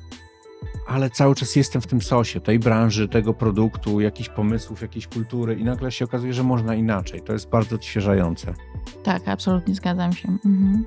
ale 0.90 1.10
cały 1.10 1.34
czas 1.34 1.56
jestem 1.56 1.82
w 1.82 1.86
tym 1.86 2.02
sosie, 2.02 2.40
tej 2.40 2.58
branży, 2.58 3.08
tego 3.08 3.34
produktu, 3.34 4.00
jakichś 4.00 4.28
pomysłów, 4.28 4.82
jakiejś 4.82 5.06
kultury 5.06 5.54
i 5.54 5.64
nagle 5.64 5.92
się 5.92 6.04
okazuje, 6.04 6.32
że 6.32 6.42
można 6.42 6.74
inaczej. 6.74 7.20
To 7.22 7.32
jest 7.32 7.48
bardzo 7.48 7.76
odświeżające. 7.76 8.54
Tak, 9.02 9.28
absolutnie 9.28 9.74
zgadzam 9.74 10.12
się. 10.12 10.28
Mhm. 10.28 10.84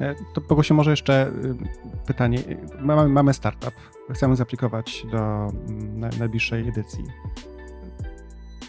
E, 0.00 0.14
to 0.34 0.40
Bogusiu, 0.40 0.74
może 0.74 0.90
jeszcze 0.90 1.28
y, 1.28 2.06
pytanie. 2.06 2.38
Mamy, 2.80 3.08
mamy 3.08 3.34
startup, 3.34 3.74
chcemy 4.10 4.36
zaaplikować 4.36 5.06
do 5.10 5.18
mm, 5.18 6.18
najbliższej 6.18 6.68
edycji. 6.68 7.04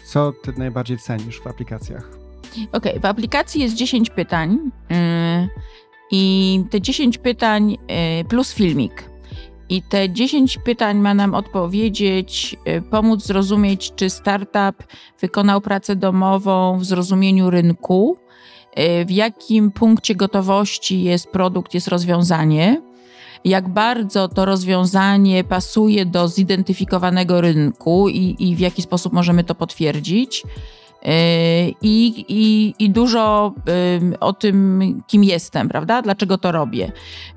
Co 0.04 0.32
ty 0.32 0.52
najbardziej 0.56 0.98
cenisz 0.98 1.40
w 1.40 1.46
aplikacjach? 1.46 2.10
Okej, 2.52 2.68
okay, 2.72 3.00
w 3.00 3.04
aplikacji 3.04 3.60
jest 3.60 3.74
10 3.74 4.10
pytań 4.10 4.58
yy, 4.90 4.96
i 6.10 6.64
te 6.70 6.80
10 6.80 7.18
pytań 7.18 7.70
yy, 7.70 8.24
plus 8.28 8.54
filmik. 8.54 9.11
I 9.72 9.82
te 9.82 10.10
10 10.10 10.58
pytań 10.58 10.98
ma 10.98 11.14
nam 11.14 11.34
odpowiedzieć, 11.34 12.56
yy, 12.66 12.82
pomóc 12.82 13.26
zrozumieć, 13.26 13.92
czy 13.96 14.10
startup 14.10 14.84
wykonał 15.20 15.60
pracę 15.60 15.96
domową 15.96 16.78
w 16.78 16.84
zrozumieniu 16.84 17.50
rynku, 17.50 18.16
Y, 18.78 19.04
w 19.04 19.10
jakim 19.10 19.70
punkcie 19.70 20.14
gotowości 20.14 21.02
jest 21.02 21.30
produkt, 21.30 21.74
jest 21.74 21.88
rozwiązanie, 21.88 22.82
jak 23.44 23.68
bardzo 23.68 24.28
to 24.28 24.44
rozwiązanie 24.44 25.44
pasuje 25.44 26.06
do 26.06 26.28
zidentyfikowanego 26.28 27.40
rynku 27.40 28.08
i, 28.08 28.36
i 28.38 28.56
w 28.56 28.58
jaki 28.58 28.82
sposób 28.82 29.12
możemy 29.12 29.44
to 29.44 29.54
potwierdzić. 29.54 30.42
I, 31.82 32.24
i, 32.28 32.74
i 32.78 32.90
dużo 32.90 33.54
o 34.20 34.32
tym, 34.32 34.82
kim 35.06 35.24
jestem, 35.24 35.68
prawda? 35.68 36.02
Dlaczego 36.02 36.38
to 36.38 36.52
robię. 36.52 36.92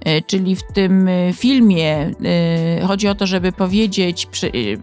E, 0.05 0.21
czyli 0.21 0.55
w 0.55 0.63
tym 0.63 1.07
e, 1.07 1.33
filmie 1.33 2.11
e, 2.25 2.87
chodzi 2.87 3.07
o 3.07 3.15
to, 3.15 3.27
żeby 3.27 3.51
powiedzieć, 3.51 4.27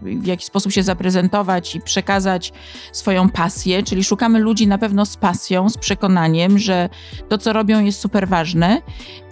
w 0.01 0.25
jaki 0.25 0.45
sposób 0.45 0.71
się 0.71 0.83
zaprezentować 0.83 1.75
i 1.75 1.81
przekazać 1.81 2.53
swoją 2.91 3.29
pasję, 3.29 3.83
czyli 3.83 4.03
szukamy 4.03 4.39
ludzi 4.39 4.67
na 4.67 4.77
pewno 4.77 5.05
z 5.05 5.17
pasją, 5.17 5.69
z 5.69 5.77
przekonaniem, 5.77 6.59
że 6.59 6.89
to, 7.29 7.37
co 7.37 7.53
robią, 7.53 7.83
jest 7.83 7.99
super 7.99 8.27
ważne 8.27 8.81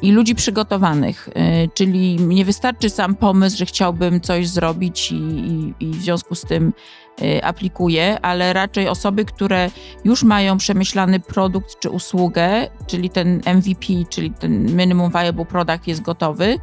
i 0.01 0.11
ludzi 0.11 0.35
przygotowanych, 0.35 1.29
czyli 1.73 2.15
nie 2.15 2.45
wystarczy 2.45 2.89
sam 2.89 3.15
pomysł, 3.15 3.57
że 3.57 3.65
chciałbym 3.65 4.21
coś 4.21 4.47
zrobić 4.47 5.11
i, 5.11 5.15
i, 5.15 5.73
i 5.79 5.91
w 5.91 6.01
związku 6.01 6.35
z 6.35 6.41
tym 6.41 6.73
Y, 6.73 7.00
aplikuje, 7.43 8.21
ale 8.21 8.53
raczej 8.53 8.87
osoby, 8.87 9.25
które 9.25 9.69
już 10.03 10.23
mają 10.23 10.57
przemyślany 10.57 11.19
produkt 11.19 11.79
czy 11.79 11.89
usługę, 11.89 12.67
czyli 12.87 13.09
ten 13.09 13.41
MVP, 13.55 13.85
czyli 14.09 14.31
ten 14.31 14.75
Minimum 14.75 15.11
Viable 15.11 15.45
Product 15.45 15.87
jest 15.87 16.01
gotowy 16.01 16.57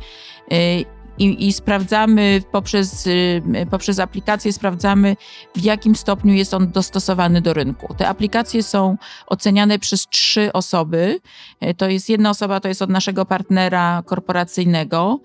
y, 0.52 0.84
i, 1.18 1.46
i, 1.48 1.52
sprawdzamy 1.52 2.42
poprzez, 2.52 3.06
y, 3.06 3.42
poprzez 3.70 3.98
aplikację, 3.98 4.52
sprawdzamy 4.52 5.16
w 5.56 5.64
jakim 5.64 5.96
stopniu 5.96 6.34
jest 6.34 6.54
on 6.54 6.70
dostosowany 6.70 7.40
do 7.40 7.54
rynku. 7.54 7.94
Te 7.94 8.08
aplikacje 8.08 8.62
są 8.62 8.96
oceniane 9.26 9.78
przez 9.78 10.06
trzy 10.06 10.52
osoby. 10.52 11.20
Y, 11.64 11.74
to 11.74 11.88
jest 11.88 12.08
jedna 12.08 12.30
osoba, 12.30 12.60
to 12.60 12.68
jest 12.68 12.82
od 12.82 12.90
naszego 12.90 13.24
partnera 13.24 14.02
korporacyjnego 14.06 15.20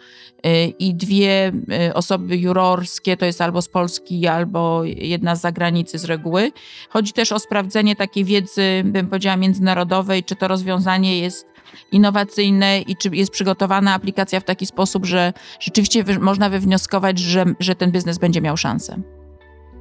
y, 0.46 0.66
i 0.80 0.96
dwie 0.96 1.52
osoby 1.94 2.38
jurorskie, 2.38 3.18
to 3.18 3.26
jest 3.26 3.42
albo 3.42 3.62
z 3.62 3.70
Polski, 3.70 4.28
albo 4.28 4.84
jedna 4.84 5.36
z 5.36 5.42
zagranicy 5.42 5.98
z 5.98 6.06
reguły. 6.06 6.52
Chodzi 6.90 7.14
też 7.14 7.32
o 7.32 7.40
sprawdzenie 7.40 7.96
takiej 7.96 8.26
wiedzy, 8.26 8.82
bym 8.86 9.08
powiedziała, 9.08 9.38
międzynarodowej, 9.38 10.24
czy 10.24 10.36
to 10.36 10.48
rozwiązanie 10.48 11.20
jest 11.20 11.53
innowacyjne 11.92 12.82
i 12.82 12.96
czy 12.96 13.10
jest 13.10 13.32
przygotowana 13.32 13.94
aplikacja 13.94 14.40
w 14.40 14.44
taki 14.44 14.66
sposób, 14.66 15.06
że 15.06 15.34
rzeczywiście 15.60 16.04
wy, 16.04 16.20
można 16.20 16.50
wywnioskować, 16.50 17.20
że, 17.20 17.46
że 17.60 17.76
ten 17.76 17.92
biznes 17.92 18.18
będzie 18.18 18.42
miał 18.42 18.58
szansę. 18.58 19.02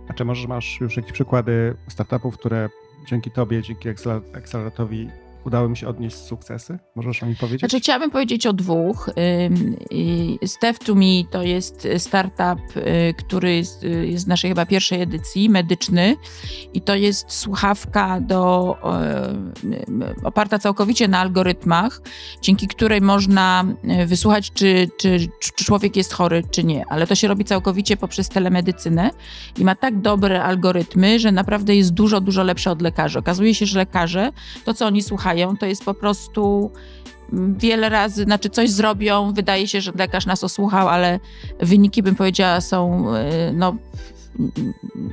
A 0.09 0.14
czy 0.14 0.24
może 0.24 0.48
masz 0.48 0.81
już 0.81 0.96
jakieś 0.96 1.12
przykłady 1.12 1.76
startupów, 1.88 2.38
które 2.38 2.68
dzięki 3.07 3.31
tobie, 3.31 3.62
dzięki 3.62 3.88
akceleratowi 4.35 5.09
udało 5.44 5.68
mi 5.68 5.76
się 5.76 5.88
odnieść 5.88 6.16
sukcesy? 6.16 6.78
Możesz 6.94 7.22
nich 7.22 7.38
powiedzieć? 7.38 7.61
Znaczy, 7.61 7.81
chciałabym 7.81 8.11
powiedzieć 8.11 8.46
o 8.46 8.52
dwóch. 8.52 9.11
Step 10.46 10.78
to 10.78 10.94
Me 10.94 11.24
to 11.31 11.42
jest 11.42 11.88
startup, 11.98 12.76
y, 12.76 13.14
który 13.18 13.57
jest, 13.57 13.81
z 14.14 14.26
naszej 14.26 14.50
chyba 14.50 14.66
pierwszej 14.66 15.02
edycji, 15.02 15.50
medyczny 15.50 16.16
i 16.74 16.81
to 16.81 16.94
jest 16.94 17.33
słuchawka 17.33 18.20
do, 18.20 18.76
oparta 20.24 20.59
całkowicie 20.59 21.09
na 21.09 21.18
algorytmach, 21.18 22.00
dzięki 22.42 22.68
której 22.68 23.00
można 23.00 23.64
y, 24.02 24.07
wysłuchać, 24.07 24.52
czy, 24.52 24.88
czy, 24.96 25.18
czy 25.40 25.64
człowiek 25.64 25.96
jest 25.96 26.12
chory, 26.12 26.42
czy 26.50 26.64
nie. 26.64 26.85
Ale 26.88 27.07
to 27.07 27.14
się 27.14 27.28
robi 27.28 27.44
całkowicie 27.44 27.96
poprzez 27.96 28.28
telemedycynę 28.28 29.11
i 29.59 29.64
ma 29.64 29.74
tak 29.74 30.00
dobre 30.00 30.44
algorytmy, 30.44 31.18
że 31.18 31.33
naprawdę 31.33 31.76
jest 31.76 31.94
dużo, 31.94 32.20
dużo 32.20 32.42
lepsze 32.42 32.70
od 32.70 32.83
lekarzy. 32.83 33.18
Okazuje 33.18 33.55
się, 33.55 33.66
że 33.66 33.78
lekarze, 33.78 34.33
to 34.64 34.74
co 34.74 34.87
oni 34.87 35.02
słuchają, 35.02 35.32
to 35.61 35.66
jest 35.66 35.85
po 35.85 35.95
prostu 35.95 36.71
mm, 37.33 37.59
wiele 37.59 37.88
razy, 37.88 38.25
znaczy 38.25 38.51
coś 38.51 38.71
zrobią, 38.71 39.33
wydaje 39.33 39.68
się, 39.68 39.81
że 39.81 39.92
lekarz 39.99 40.27
nas 40.27 40.45
osłuchał, 40.45 40.88
ale 40.88 41.21
wyniki, 41.61 42.03
bym 42.03 42.14
powiedziała, 42.14 42.61
są 42.61 43.05
y, 43.16 43.53
no, 43.53 43.77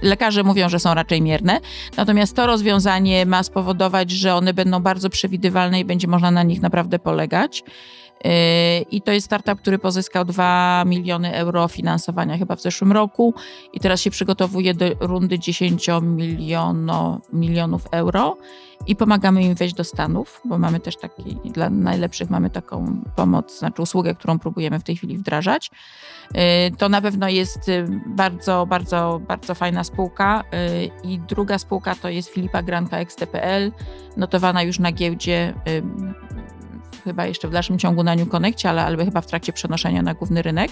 lekarze 0.01 0.43
mówią, 0.43 0.69
że 0.69 0.79
są 0.79 0.93
raczej 0.93 1.21
mierne. 1.21 1.59
Natomiast 1.97 2.35
to 2.35 2.47
rozwiązanie 2.47 3.25
ma 3.25 3.43
spowodować, 3.43 4.11
że 4.11 4.35
one 4.35 4.53
będą 4.53 4.79
bardzo 4.79 5.09
przewidywalne 5.09 5.79
i 5.79 5.85
będzie 5.85 6.07
można 6.07 6.31
na 6.31 6.43
nich 6.43 6.61
naprawdę 6.61 6.99
polegać. 6.99 7.63
I 8.91 9.01
to 9.05 9.11
jest 9.11 9.25
startup, 9.25 9.61
który 9.61 9.79
pozyskał 9.79 10.25
2 10.25 10.83
miliony 10.85 11.35
euro 11.35 11.67
finansowania 11.67 12.37
chyba 12.37 12.55
w 12.55 12.61
zeszłym 12.61 12.91
roku 12.91 13.33
i 13.73 13.79
teraz 13.79 14.01
się 14.01 14.11
przygotowuje 14.11 14.73
do 14.73 14.85
rundy 14.99 15.39
10 15.39 15.87
miliono, 16.01 17.21
milionów 17.33 17.87
euro 17.91 18.37
i 18.87 18.95
pomagamy 18.95 19.43
im 19.43 19.55
wejść 19.55 19.75
do 19.75 19.83
Stanów, 19.83 20.41
bo 20.45 20.57
mamy 20.57 20.79
też 20.79 20.97
taki, 20.97 21.37
dla 21.45 21.69
najlepszych 21.69 22.29
mamy 22.29 22.49
taką 22.49 23.01
pomoc, 23.15 23.59
znaczy 23.59 23.81
usługę, 23.81 24.15
którą 24.15 24.39
próbujemy 24.39 24.79
w 24.79 24.83
tej 24.83 24.95
chwili 24.95 25.17
wdrażać. 25.17 25.71
To 26.77 26.89
na 26.89 27.01
pewno 27.01 27.29
jest 27.29 27.71
bardzo, 28.05 28.65
bardzo, 28.65 29.21
bardzo 29.27 29.55
fajna 29.55 29.83
spółka 29.83 30.43
i 31.03 31.19
druga 31.19 31.57
spółka 31.57 31.95
to 31.95 32.09
jest 32.09 32.29
Filipa 32.29 32.61
Granka 32.61 32.97
XTPL, 32.97 33.71
notowana 34.17 34.63
już 34.63 34.79
na 34.79 34.91
giełdzie 34.91 35.53
chyba 37.03 37.25
jeszcze 37.25 37.47
w 37.47 37.51
dalszym 37.51 37.79
ciągu 37.79 38.03
na 38.03 38.15
New 38.15 38.29
Connectie, 38.29 38.69
ale, 38.69 38.85
ale 38.85 39.05
chyba 39.05 39.21
w 39.21 39.25
trakcie 39.25 39.53
przenoszenia 39.53 40.01
na 40.01 40.13
główny 40.13 40.41
rynek. 40.41 40.71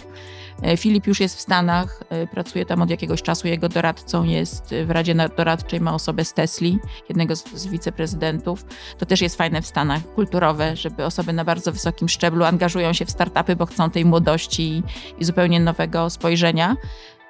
E, 0.61 0.77
Filip 0.77 1.07
już 1.07 1.19
jest 1.19 1.37
w 1.37 1.41
Stanach, 1.41 2.03
e, 2.09 2.27
pracuje 2.27 2.65
tam 2.65 2.81
od 2.81 2.89
jakiegoś 2.89 3.21
czasu. 3.21 3.47
Jego 3.47 3.69
doradcą 3.69 4.23
jest 4.23 4.75
w 4.85 4.91
Radzie 4.91 5.15
Doradczej, 5.37 5.81
ma 5.81 5.93
osobę 5.93 6.25
z 6.25 6.33
Tesli, 6.33 6.79
jednego 7.09 7.35
z, 7.35 7.53
z 7.53 7.67
wiceprezydentów. 7.67 8.65
To 8.97 9.05
też 9.05 9.21
jest 9.21 9.35
fajne 9.35 9.61
w 9.61 9.65
Stanach, 9.65 10.13
kulturowe, 10.15 10.75
żeby 10.75 11.05
osoby 11.05 11.33
na 11.33 11.45
bardzo 11.45 11.71
wysokim 11.71 12.09
szczeblu 12.09 12.43
angażują 12.43 12.93
się 12.93 13.05
w 13.05 13.11
startupy, 13.11 13.55
bo 13.55 13.65
chcą 13.65 13.89
tej 13.89 14.05
młodości 14.05 14.63
i, 14.63 14.83
i 15.19 15.25
zupełnie 15.25 15.59
nowego 15.59 16.09
spojrzenia 16.09 16.75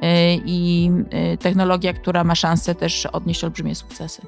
e, 0.02 0.36
i 0.36 0.92
technologia, 1.40 1.94
która 1.94 2.24
ma 2.24 2.36
szansę 2.36 2.76
też 2.76 3.06
odnieść 3.06 3.44
olbrzymie 3.44 3.76
sukcesy. 3.76 4.22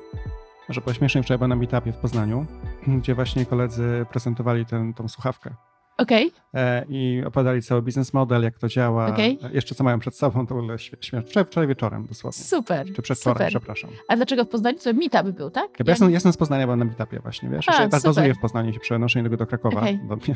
Może 0.69 0.81
pośmiesznie 0.81 1.23
wczoraj 1.23 1.37
byłem 1.37 1.49
na 1.49 1.55
meetupie 1.55 1.91
w 1.91 1.97
Poznaniu, 1.97 2.45
gdzie 2.87 3.15
właśnie 3.15 3.45
koledzy 3.45 4.05
prezentowali 4.11 4.65
tę 4.65 4.91
tą 4.95 5.07
słuchawkę. 5.07 5.55
Okej. 5.97 6.27
Okay. 6.27 6.61
E, 6.63 6.85
I 6.89 7.23
opowiadali 7.25 7.61
cały 7.61 7.81
biznes 7.81 8.13
model, 8.13 8.43
jak 8.43 8.57
to 8.59 8.67
działa. 8.67 9.07
Okay. 9.07 9.37
Jeszcze 9.53 9.75
co 9.75 9.83
mają 9.83 9.99
przed 9.99 10.15
sobą, 10.15 10.47
to 10.47 10.55
było 10.55 10.77
śmieszne. 10.77 11.21
Wczoraj, 11.21 11.45
wczoraj 11.45 11.67
wieczorem 11.67 12.05
dosłownie. 12.05 12.43
Super. 12.43 12.93
Czy 12.95 13.01
przedwczoraj, 13.01 13.49
przepraszam. 13.49 13.89
A 14.07 14.15
dlaczego 14.15 14.45
w 14.45 14.47
Poznaniu? 14.47 14.77
Co 14.77 14.93
meetup 14.93 15.31
był, 15.31 15.49
tak? 15.49 15.69
Ja, 15.79 15.83
ja 15.85 15.91
jestem, 15.91 16.11
jestem 16.11 16.33
z 16.33 16.37
Poznania, 16.37 16.65
byłem 16.65 16.79
na 16.79 16.85
meetupie 16.85 17.19
właśnie, 17.19 17.49
wiesz? 17.49 17.69
A, 17.69 17.81
ja 17.81 17.89
tak 17.89 18.01
bazuję 18.03 18.33
w 18.33 18.39
Poznaniu, 18.39 18.73
się 18.73 18.79
przenoszę 18.79 19.23
do 19.23 19.47
Krakowa. 19.47 19.81
Okej, 19.81 19.99
okay. 20.09 20.35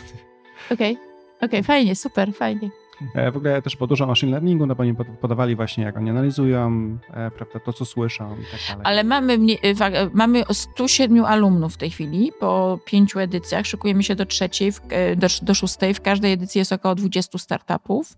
okej, 0.71 0.97
okay. 1.41 1.63
fajnie, 1.63 1.95
super, 1.95 2.33
fajnie. 2.33 2.69
E, 3.15 3.31
w 3.31 3.37
ogóle 3.37 3.61
też 3.61 3.75
było 3.75 3.87
dużo 3.87 4.07
machine 4.07 4.31
learningu, 4.31 4.65
no 4.65 4.75
bo 4.75 4.83
oni 4.83 4.95
podawali 5.21 5.55
właśnie, 5.55 5.83
jak 5.83 5.97
oni 5.97 6.09
analizują, 6.09 6.97
e, 7.13 7.31
prawda, 7.31 7.59
to 7.59 7.73
co 7.73 7.85
słyszą 7.85 8.35
i 8.35 8.45
tak 8.51 8.59
dalej. 8.67 8.83
Ale 8.83 9.03
mamy, 9.03 9.33
e, 9.33 10.09
mamy 10.13 10.43
107 10.51 11.25
alumnów 11.25 11.73
w 11.73 11.77
tej 11.77 11.89
chwili, 11.89 12.31
po 12.39 12.79
pięciu 12.85 13.19
edycjach. 13.19 13.65
Szykujemy 13.65 14.03
się 14.03 14.15
do 14.15 14.25
trzeciej, 14.25 14.71
do, 15.17 15.27
do 15.41 15.53
szóstej. 15.53 15.93
W 15.93 16.01
każdej 16.01 16.31
edycji 16.31 16.59
jest 16.59 16.73
około 16.73 16.95
20 16.95 17.37
startupów. 17.37 18.17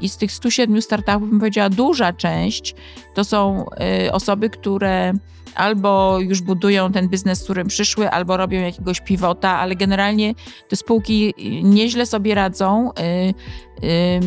I 0.00 0.08
z 0.08 0.16
tych 0.16 0.32
107 0.32 0.82
startupów, 0.82 1.30
bym 1.30 1.38
powiedziała, 1.38 1.68
duża 1.68 2.12
część 2.12 2.74
to 3.14 3.24
są 3.24 3.64
osoby, 4.12 4.50
które 4.50 5.14
albo 5.54 6.20
już 6.20 6.40
budują 6.40 6.92
ten 6.92 7.08
biznes, 7.08 7.40
z 7.40 7.44
którym 7.44 7.68
przyszły, 7.68 8.10
albo 8.10 8.36
robią 8.36 8.60
jakiegoś 8.60 9.00
pivota, 9.00 9.58
ale 9.58 9.76
generalnie 9.76 10.34
te 10.68 10.76
spółki 10.76 11.34
nieźle 11.62 12.06
sobie 12.06 12.34
radzą. 12.34 12.90
Y, 12.90 13.84
y, 13.86 14.20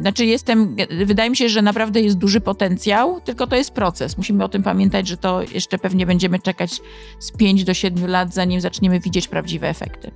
znaczy 0.00 0.26
jestem, 0.26 0.76
wydaje 1.04 1.30
mi 1.30 1.36
się, 1.36 1.48
że 1.48 1.62
naprawdę 1.62 2.00
jest 2.00 2.18
duży 2.18 2.40
potencjał, 2.40 3.20
tylko 3.20 3.46
to 3.46 3.56
jest 3.56 3.70
proces. 3.70 4.16
Musimy 4.16 4.44
o 4.44 4.48
tym 4.48 4.62
pamiętać, 4.62 5.08
że 5.08 5.16
to 5.16 5.42
jeszcze 5.42 5.78
pewnie 5.78 6.06
będziemy 6.06 6.38
czekać 6.38 6.80
z 7.18 7.32
5 7.32 7.64
do 7.64 7.74
7 7.74 8.06
lat, 8.06 8.34
zanim 8.34 8.60
zaczniemy 8.60 9.00
widzieć 9.00 9.28
prawdziwe 9.28 9.68
efekty. 9.68 10.10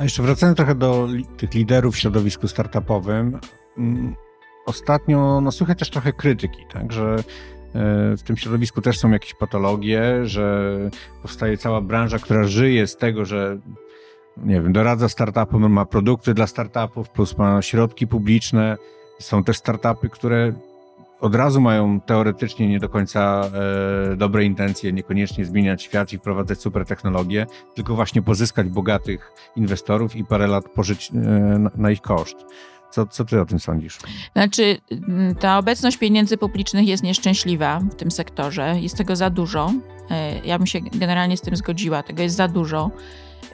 A 0.00 0.04
jeszcze 0.04 0.22
wracając 0.22 0.56
trochę 0.56 0.74
do 0.74 1.08
tych 1.36 1.54
liderów 1.54 1.94
w 1.94 1.98
środowisku 1.98 2.48
startupowym, 2.48 3.38
mm, 3.78 4.14
ostatnio 4.66 5.40
no, 5.40 5.52
słychać 5.52 5.78
też 5.78 5.90
trochę 5.90 6.12
krytyki, 6.12 6.64
tak, 6.72 6.92
że 6.92 7.22
E, 7.74 8.16
w 8.16 8.22
tym 8.22 8.36
środowisku 8.36 8.80
też 8.80 8.98
są 8.98 9.10
jakieś 9.10 9.34
patologie, 9.34 10.26
że 10.26 10.74
powstaje 11.22 11.58
cała 11.58 11.80
branża, 11.80 12.18
która 12.18 12.44
żyje 12.44 12.86
z 12.86 12.96
tego, 12.96 13.24
że 13.24 13.58
nie 14.36 14.60
wiem, 14.60 14.72
doradza 14.72 15.08
startupom, 15.08 15.72
ma 15.72 15.84
produkty 15.84 16.34
dla 16.34 16.46
startupów, 16.46 17.10
plus 17.10 17.38
ma 17.38 17.62
środki 17.62 18.06
publiczne. 18.06 18.76
Są 19.20 19.44
też 19.44 19.56
startupy, 19.56 20.08
które 20.08 20.52
od 21.20 21.34
razu 21.34 21.60
mają 21.60 22.00
teoretycznie 22.00 22.68
nie 22.68 22.78
do 22.78 22.88
końca 22.88 23.50
e, 24.12 24.16
dobre 24.16 24.44
intencje, 24.44 24.92
niekoniecznie 24.92 25.44
zmieniać 25.44 25.82
świat 25.82 26.12
i 26.12 26.18
wprowadzać 26.18 26.60
super 26.60 26.86
technologie, 26.86 27.46
tylko 27.74 27.94
właśnie 27.94 28.22
pozyskać 28.22 28.68
bogatych 28.68 29.32
inwestorów 29.56 30.16
i 30.16 30.24
parę 30.24 30.46
lat 30.46 30.68
pożyć 30.68 31.10
e, 31.10 31.14
na, 31.58 31.70
na 31.76 31.90
ich 31.90 32.00
koszt. 32.00 32.36
Co, 32.90 33.06
co 33.06 33.24
ty 33.24 33.40
o 33.40 33.46
tym 33.46 33.60
sądzisz? 33.60 33.98
Znaczy, 34.32 34.78
mm, 34.90 35.34
ta 35.34 35.58
obecność 35.58 35.96
pieniędzy 35.96 36.36
publicznych 36.36 36.88
jest 36.88 37.02
nieszczęśliwa 37.02 37.80
w 37.80 37.94
tym 37.94 38.10
sektorze. 38.10 38.74
Jest 38.80 38.96
tego 38.96 39.16
za 39.16 39.30
dużo. 39.30 39.72
E, 40.10 40.46
ja 40.46 40.58
bym 40.58 40.66
się 40.66 40.80
generalnie 40.80 41.36
z 41.36 41.40
tym 41.40 41.56
zgodziła. 41.56 42.02
Tego 42.02 42.22
jest 42.22 42.36
za 42.36 42.48
dużo. 42.48 42.90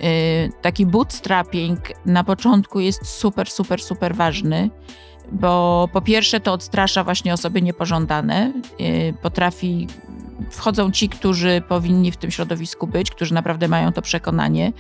E, 0.01 0.49
taki 0.49 0.87
bootstrapping 0.87 1.79
na 2.07 2.25
początku 2.25 2.81
jest 2.81 3.07
super, 3.07 3.51
super, 3.51 3.83
super 3.83 4.15
ważny, 4.15 4.71
bo 5.33 5.89
po 5.93 6.01
pierwsze 6.01 6.41
to 6.41 6.53
odstrasza 6.53 7.05
właśnie 7.05 7.33
osoby 7.35 7.63
niepożądane. 7.63 8.53
E, 8.81 9.13
potrafi, 9.13 9.87
wchodzą 10.51 10.91
ci, 10.91 11.09
którzy 11.09 11.63
powinni 11.69 12.13
w 12.13 12.17
tym 12.17 12.31
środowisku 12.31 12.87
być, 12.87 13.11
którzy 13.11 13.35
naprawdę 13.35 13.69
mają 13.69 13.93
to 13.93 14.03
przekonanie. 14.03 14.73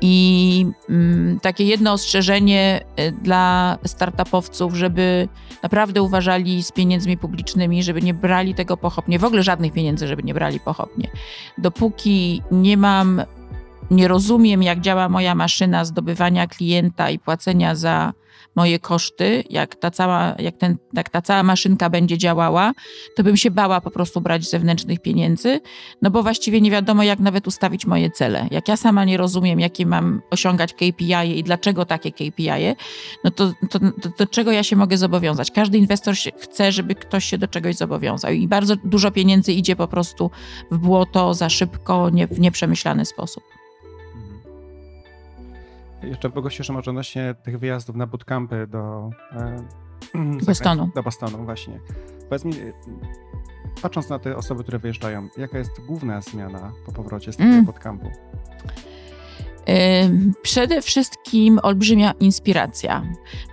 I 0.00 0.66
mm, 0.88 1.40
takie 1.40 1.64
jedno 1.64 1.92
ostrzeżenie 1.92 2.80
y, 3.00 3.12
dla 3.12 3.78
startupowców, 3.84 4.74
żeby 4.74 5.28
naprawdę 5.62 6.02
uważali 6.02 6.62
z 6.62 6.72
pieniędzmi 6.72 7.18
publicznymi, 7.18 7.82
żeby 7.82 8.02
nie 8.02 8.14
brali 8.14 8.54
tego 8.54 8.76
pochopnie, 8.76 9.18
w 9.18 9.24
ogóle 9.24 9.42
żadnych 9.42 9.72
pieniędzy, 9.72 10.08
żeby 10.08 10.22
nie 10.22 10.34
brali 10.34 10.60
pochopnie. 10.60 11.10
Dopóki 11.58 12.42
nie 12.50 12.76
mam, 12.76 13.22
nie 13.90 14.08
rozumiem, 14.08 14.62
jak 14.62 14.80
działa 14.80 15.08
moja 15.08 15.34
maszyna 15.34 15.84
zdobywania 15.84 16.46
klienta 16.46 17.10
i 17.10 17.18
płacenia 17.18 17.74
za 17.74 18.12
moje 18.56 18.78
koszty, 18.78 19.44
jak 19.50 19.74
ta 19.74 19.90
cała, 19.90 20.34
jak 20.38 20.56
ten, 20.56 20.76
jak 20.92 21.10
ta 21.10 21.22
cała 21.22 21.42
maszynka 21.42 21.90
będzie 21.90 22.18
działała, 22.18 22.72
to 23.16 23.22
bym 23.22 23.36
się 23.36 23.50
bała 23.50 23.80
po 23.80 23.90
prostu 23.90 24.20
brać 24.20 24.50
zewnętrznych 24.50 25.02
pieniędzy, 25.02 25.60
no 26.02 26.10
bo 26.10 26.22
właściwie 26.22 26.60
nie 26.60 26.70
wiadomo, 26.70 27.02
jak 27.02 27.18
nawet 27.18 27.46
ustawić 27.46 27.86
moje 27.86 28.10
cele. 28.10 28.48
Jak 28.50 28.68
ja 28.68 28.76
sama 28.76 29.04
nie 29.04 29.16
rozumiem, 29.16 29.60
jakie 29.60 29.86
mam 29.86 30.22
osiągać 30.30 30.74
KPI 30.74 31.38
i 31.38 31.42
dlaczego 31.42 31.84
takie 31.84 32.12
KPI, 32.12 32.76
no 33.24 33.30
to, 33.30 33.52
to, 33.70 33.78
to 33.78 34.08
do 34.18 34.26
czego 34.26 34.52
ja 34.52 34.62
się 34.62 34.76
mogę 34.76 34.98
zobowiązać? 34.98 35.50
Każdy 35.50 35.78
inwestor 35.78 36.14
chce, 36.38 36.72
żeby 36.72 36.94
ktoś 36.94 37.24
się 37.24 37.38
do 37.38 37.48
czegoś 37.48 37.76
zobowiązał 37.76 38.32
i 38.32 38.48
bardzo 38.48 38.76
dużo 38.84 39.10
pieniędzy 39.10 39.52
idzie 39.52 39.76
po 39.76 39.88
prostu 39.88 40.30
w 40.70 40.78
błoto 40.78 41.34
za 41.34 41.48
szybko, 41.48 42.10
nie, 42.10 42.26
w 42.26 42.40
nieprzemyślany 42.40 43.04
sposób. 43.04 43.42
Jeszcze 46.06 46.30
pogościsz 46.30 46.70
może 46.70 46.90
odnośnie 46.90 47.34
tych 47.42 47.58
wyjazdów 47.58 47.96
na 47.96 48.06
bootcampy 48.06 48.66
do 48.66 49.10
e, 49.32 49.56
Bostonu. 50.46 50.90
Do 50.94 51.02
Bostonu, 51.02 51.44
właśnie. 51.44 51.80
Powiedz 52.28 52.44
mi, 52.44 52.52
patrząc 53.82 54.08
na 54.08 54.18
te 54.18 54.36
osoby, 54.36 54.62
które 54.62 54.78
wyjeżdżają, 54.78 55.28
jaka 55.36 55.58
jest 55.58 55.80
główna 55.86 56.20
zmiana 56.20 56.72
po 56.86 56.92
powrocie 56.92 57.32
z 57.32 57.36
takiego 57.36 57.54
mm. 57.54 57.66
podkampu? 57.66 58.10
Przede 60.42 60.82
wszystkim 60.82 61.25
olbrzymia 61.62 62.12
inspiracja. 62.20 63.02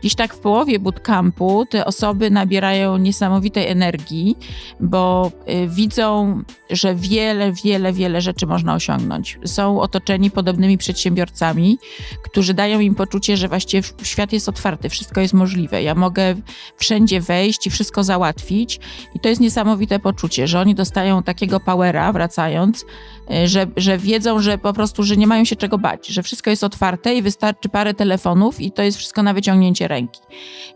Dziś 0.03 0.15
tak 0.15 0.33
w 0.33 0.39
połowie 0.39 0.79
bootcampu 0.79 1.65
te 1.65 1.85
osoby 1.85 2.31
nabierają 2.31 2.97
niesamowitej 2.97 3.67
energii, 3.67 4.37
bo 4.79 5.31
y, 5.49 5.67
widzą, 5.67 6.41
że 6.69 6.95
wiele, 6.95 7.51
wiele, 7.63 7.93
wiele 7.93 8.21
rzeczy 8.21 8.47
można 8.47 8.73
osiągnąć. 8.73 9.39
Są 9.45 9.81
otoczeni 9.81 10.31
podobnymi 10.31 10.77
przedsiębiorcami, 10.77 11.77
którzy 12.23 12.53
dają 12.53 12.79
im 12.79 12.95
poczucie, 12.95 13.37
że 13.37 13.47
właściwie 13.47 13.87
świat 14.03 14.33
jest 14.33 14.49
otwarty, 14.49 14.89
wszystko 14.89 15.21
jest 15.21 15.33
możliwe. 15.33 15.83
Ja 15.83 15.95
mogę 15.95 16.35
wszędzie 16.77 17.21
wejść 17.21 17.67
i 17.67 17.69
wszystko 17.69 18.03
załatwić. 18.03 18.79
I 19.15 19.19
to 19.19 19.29
jest 19.29 19.41
niesamowite 19.41 19.99
poczucie, 19.99 20.47
że 20.47 20.59
oni 20.59 20.75
dostają 20.75 21.23
takiego 21.23 21.59
powera 21.59 22.13
wracając, 22.13 22.85
y, 23.31 23.47
że, 23.47 23.67
że 23.77 23.97
wiedzą, 23.97 24.39
że 24.39 24.57
po 24.57 24.73
prostu, 24.73 25.03
że 25.03 25.17
nie 25.17 25.27
mają 25.27 25.45
się 25.45 25.55
czego 25.55 25.77
bać 25.77 26.03
że 26.07 26.23
wszystko 26.23 26.49
jest 26.49 26.63
otwarte 26.63 27.15
i 27.15 27.21
wystarczy 27.21 27.62
parę 27.69 27.93
telefonów 27.93 28.61
i 28.61 28.71
to 28.71 28.83
jest 28.83 28.97
wszystko 28.97 29.23
na 29.23 29.33
wyciągnięcie 29.33 29.87
ręki. 29.87 30.21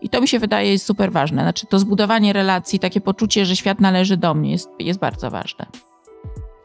I 0.02 0.08
to 0.08 0.20
mi 0.20 0.28
się 0.28 0.38
wydaje 0.38 0.72
jest 0.72 0.86
super 0.86 1.12
ważne. 1.12 1.42
Znaczy 1.42 1.66
to 1.66 1.78
zbudowanie 1.78 2.32
relacji, 2.32 2.78
takie 2.78 3.00
poczucie, 3.00 3.46
że 3.46 3.56
świat 3.56 3.80
należy 3.80 4.16
do 4.16 4.34
mnie 4.34 4.50
jest, 4.52 4.70
jest 4.78 5.00
bardzo 5.00 5.30
ważne. 5.30 5.66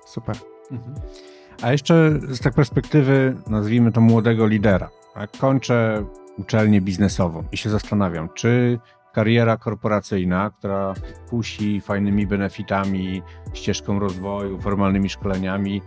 Super. 0.06 0.36
Mhm. 0.72 0.96
A 1.62 1.72
jeszcze 1.72 2.12
z 2.30 2.40
tak 2.40 2.54
perspektywy, 2.54 3.36
nazwijmy 3.48 3.92
to 3.92 4.02
młodego 4.02 4.48
lidera. 4.48 4.90
Kończę 5.40 6.06
uczelnię 6.38 6.82
biznesową 6.82 7.44
i 7.52 7.58
się 7.58 7.70
zastanawiam, 7.70 8.30
czy 8.34 8.80
kariera 9.14 9.58
korporacyjna, 9.58 10.50
która 10.50 10.94
kusi 11.30 11.82
fajnymi 11.82 12.28
benefitami, 12.28 13.22
ścieżką 13.54 14.00
rozwoju, 14.00 14.62
formalnymi 14.62 15.10
szkoleniami, 15.10 15.82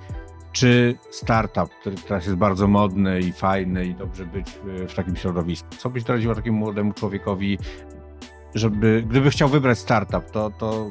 czy 0.56 0.94
startup, 1.10 1.68
który 1.80 1.96
teraz 1.96 2.26
jest 2.26 2.36
bardzo 2.36 2.68
modny 2.68 3.20
i 3.20 3.32
fajny 3.32 3.86
i 3.86 3.94
dobrze 3.94 4.26
być 4.26 4.46
w 4.88 4.94
takim 4.94 5.16
środowisku? 5.16 5.68
Co 5.78 5.90
byś 5.90 6.04
doradziła 6.04 6.34
takiemu 6.34 6.58
młodemu 6.58 6.92
człowiekowi, 6.92 7.58
żeby, 8.54 9.04
gdyby 9.10 9.30
chciał 9.30 9.48
wybrać 9.48 9.78
startup, 9.78 10.30
to, 10.30 10.50
to 10.50 10.90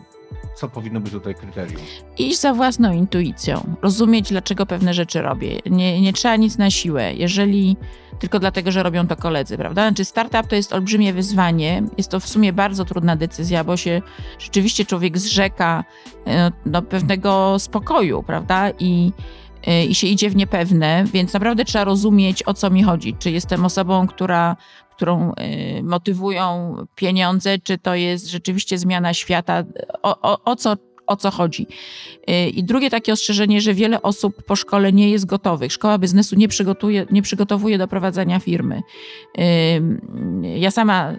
co 0.55 0.69
powinno 0.69 0.99
być 0.99 1.11
tutaj 1.11 1.35
kryterium? 1.35 1.81
Iść 2.17 2.39
za 2.39 2.53
własną 2.53 2.93
intuicją, 2.93 3.75
rozumieć, 3.81 4.29
dlaczego 4.29 4.65
pewne 4.65 4.93
rzeczy 4.93 5.21
robię. 5.21 5.59
Nie, 5.65 6.01
nie 6.01 6.13
trzeba 6.13 6.35
nic 6.35 6.57
na 6.57 6.71
siłę, 6.71 7.13
jeżeli 7.13 7.77
tylko 8.19 8.39
dlatego, 8.39 8.71
że 8.71 8.83
robią 8.83 9.07
to 9.07 9.15
koledzy, 9.15 9.57
prawda? 9.57 9.87
Znaczy, 9.87 10.05
startup 10.05 10.47
to 10.47 10.55
jest 10.55 10.73
olbrzymie 10.73 11.13
wyzwanie. 11.13 11.83
Jest 11.97 12.11
to 12.11 12.19
w 12.19 12.27
sumie 12.27 12.53
bardzo 12.53 12.85
trudna 12.85 13.15
decyzja, 13.15 13.63
bo 13.63 13.77
się 13.77 14.01
rzeczywiście 14.39 14.85
człowiek 14.85 15.17
zrzeka 15.17 15.83
no, 16.25 16.51
no 16.65 16.81
pewnego 16.81 17.59
spokoju, 17.59 18.23
prawda? 18.23 18.69
I 18.79 19.11
i 19.87 19.95
się 19.95 20.07
idzie 20.07 20.29
w 20.29 20.35
niepewne, 20.35 21.05
więc 21.13 21.33
naprawdę 21.33 21.65
trzeba 21.65 21.85
rozumieć, 21.85 22.43
o 22.47 22.53
co 22.53 22.69
mi 22.69 22.83
chodzi. 22.83 23.15
Czy 23.19 23.31
jestem 23.31 23.65
osobą, 23.65 24.07
która, 24.07 24.55
którą 24.95 25.31
y, 25.31 25.83
motywują 25.83 26.75
pieniądze, 26.95 27.59
czy 27.59 27.77
to 27.77 27.95
jest 27.95 28.27
rzeczywiście 28.27 28.77
zmiana 28.77 29.13
świata, 29.13 29.63
o, 30.03 30.21
o, 30.21 30.43
o 30.43 30.55
co 30.55 30.75
o 31.07 31.15
co 31.15 31.31
chodzi. 31.31 31.67
Y, 32.29 32.49
I 32.49 32.63
drugie 32.63 32.89
takie 32.89 33.13
ostrzeżenie, 33.13 33.61
że 33.61 33.73
wiele 33.73 34.01
osób 34.01 34.43
po 34.43 34.55
szkole 34.55 34.93
nie 34.93 35.09
jest 35.09 35.25
gotowych. 35.25 35.71
Szkoła 35.71 35.97
biznesu 35.97 36.35
nie, 36.35 36.47
przygotuje, 36.47 37.05
nie 37.11 37.21
przygotowuje 37.21 37.77
do 37.77 37.87
prowadzenia 37.87 38.39
firmy. 38.39 38.81
Ja 40.41 40.71
sama 40.71 41.13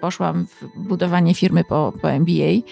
poszłam 0.00 0.46
w 0.46 0.88
budowanie 0.88 1.34
firmy 1.34 1.64
po, 1.64 1.92
po 2.02 2.10
MBA 2.10 2.32
y, 2.32 2.62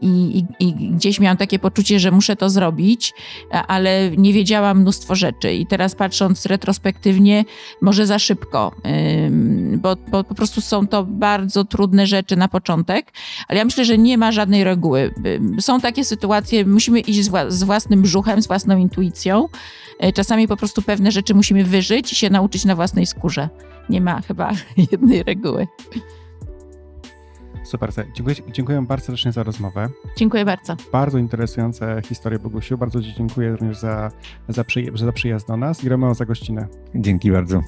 i, 0.00 0.38
i, 0.38 0.44
i 0.60 0.72
gdzieś 0.72 1.20
miałam 1.20 1.36
takie 1.36 1.58
poczucie, 1.58 2.00
że 2.00 2.10
muszę 2.10 2.36
to 2.36 2.50
zrobić, 2.50 3.14
ale 3.50 4.10
nie 4.10 4.32
wiedziałam 4.32 4.80
mnóstwo 4.80 5.14
rzeczy. 5.14 5.54
I 5.54 5.66
teraz 5.66 5.94
patrząc 5.94 6.46
retrospektywnie, 6.46 7.44
może 7.80 8.06
za 8.06 8.18
szybko, 8.18 8.72
bo, 9.76 9.96
bo 10.10 10.24
po 10.24 10.34
prostu 10.34 10.60
są 10.60 10.86
to 10.86 11.04
bardzo 11.04 11.64
trudne 11.64 12.06
rzeczy 12.06 12.36
na 12.36 12.48
początek, 12.48 13.12
ale 13.48 13.58
ja 13.58 13.64
myślę, 13.64 13.84
że 13.84 13.98
nie 13.98 14.18
ma 14.18 14.32
żadnej 14.32 14.64
reguły 14.64 15.14
są 15.60 15.80
takie 15.80 16.04
sytuacje, 16.04 16.64
musimy 16.64 17.00
iść 17.00 17.24
z, 17.24 17.52
z 17.52 17.62
własnym 17.62 18.02
brzuchem, 18.02 18.42
z 18.42 18.46
własną 18.46 18.78
intuicją. 18.78 19.48
E, 19.98 20.12
czasami 20.12 20.48
po 20.48 20.56
prostu 20.56 20.82
pewne 20.82 21.12
rzeczy 21.12 21.34
musimy 21.34 21.64
wyżyć 21.64 22.12
i 22.12 22.16
się 22.16 22.30
nauczyć 22.30 22.64
na 22.64 22.74
własnej 22.74 23.06
skórze. 23.06 23.48
Nie 23.90 24.00
ma 24.00 24.20
chyba 24.20 24.52
jednej 24.92 25.22
reguły. 25.22 25.66
Super, 27.64 27.90
dziękuję, 28.14 28.36
dziękuję 28.52 28.82
bardzo 28.82 29.06
serdecznie 29.06 29.32
za 29.32 29.42
rozmowę. 29.42 29.88
Dziękuję 30.16 30.44
bardzo. 30.44 30.76
Bardzo 30.92 31.18
interesujące 31.18 32.02
historie 32.04 32.38
Bogusiu. 32.38 32.78
Bardzo 32.78 33.02
Ci 33.02 33.14
dziękuję 33.14 33.50
również 33.50 33.78
za, 33.78 34.10
za, 34.48 34.64
przyj 34.64 34.90
za 34.94 35.12
przyjazd 35.12 35.48
do 35.48 35.56
nas 35.56 35.84
i 35.84 35.88
Romeo 35.88 36.14
za 36.14 36.24
gościnę. 36.24 36.68
Dzięki 36.94 37.32
bardzo. 37.32 37.62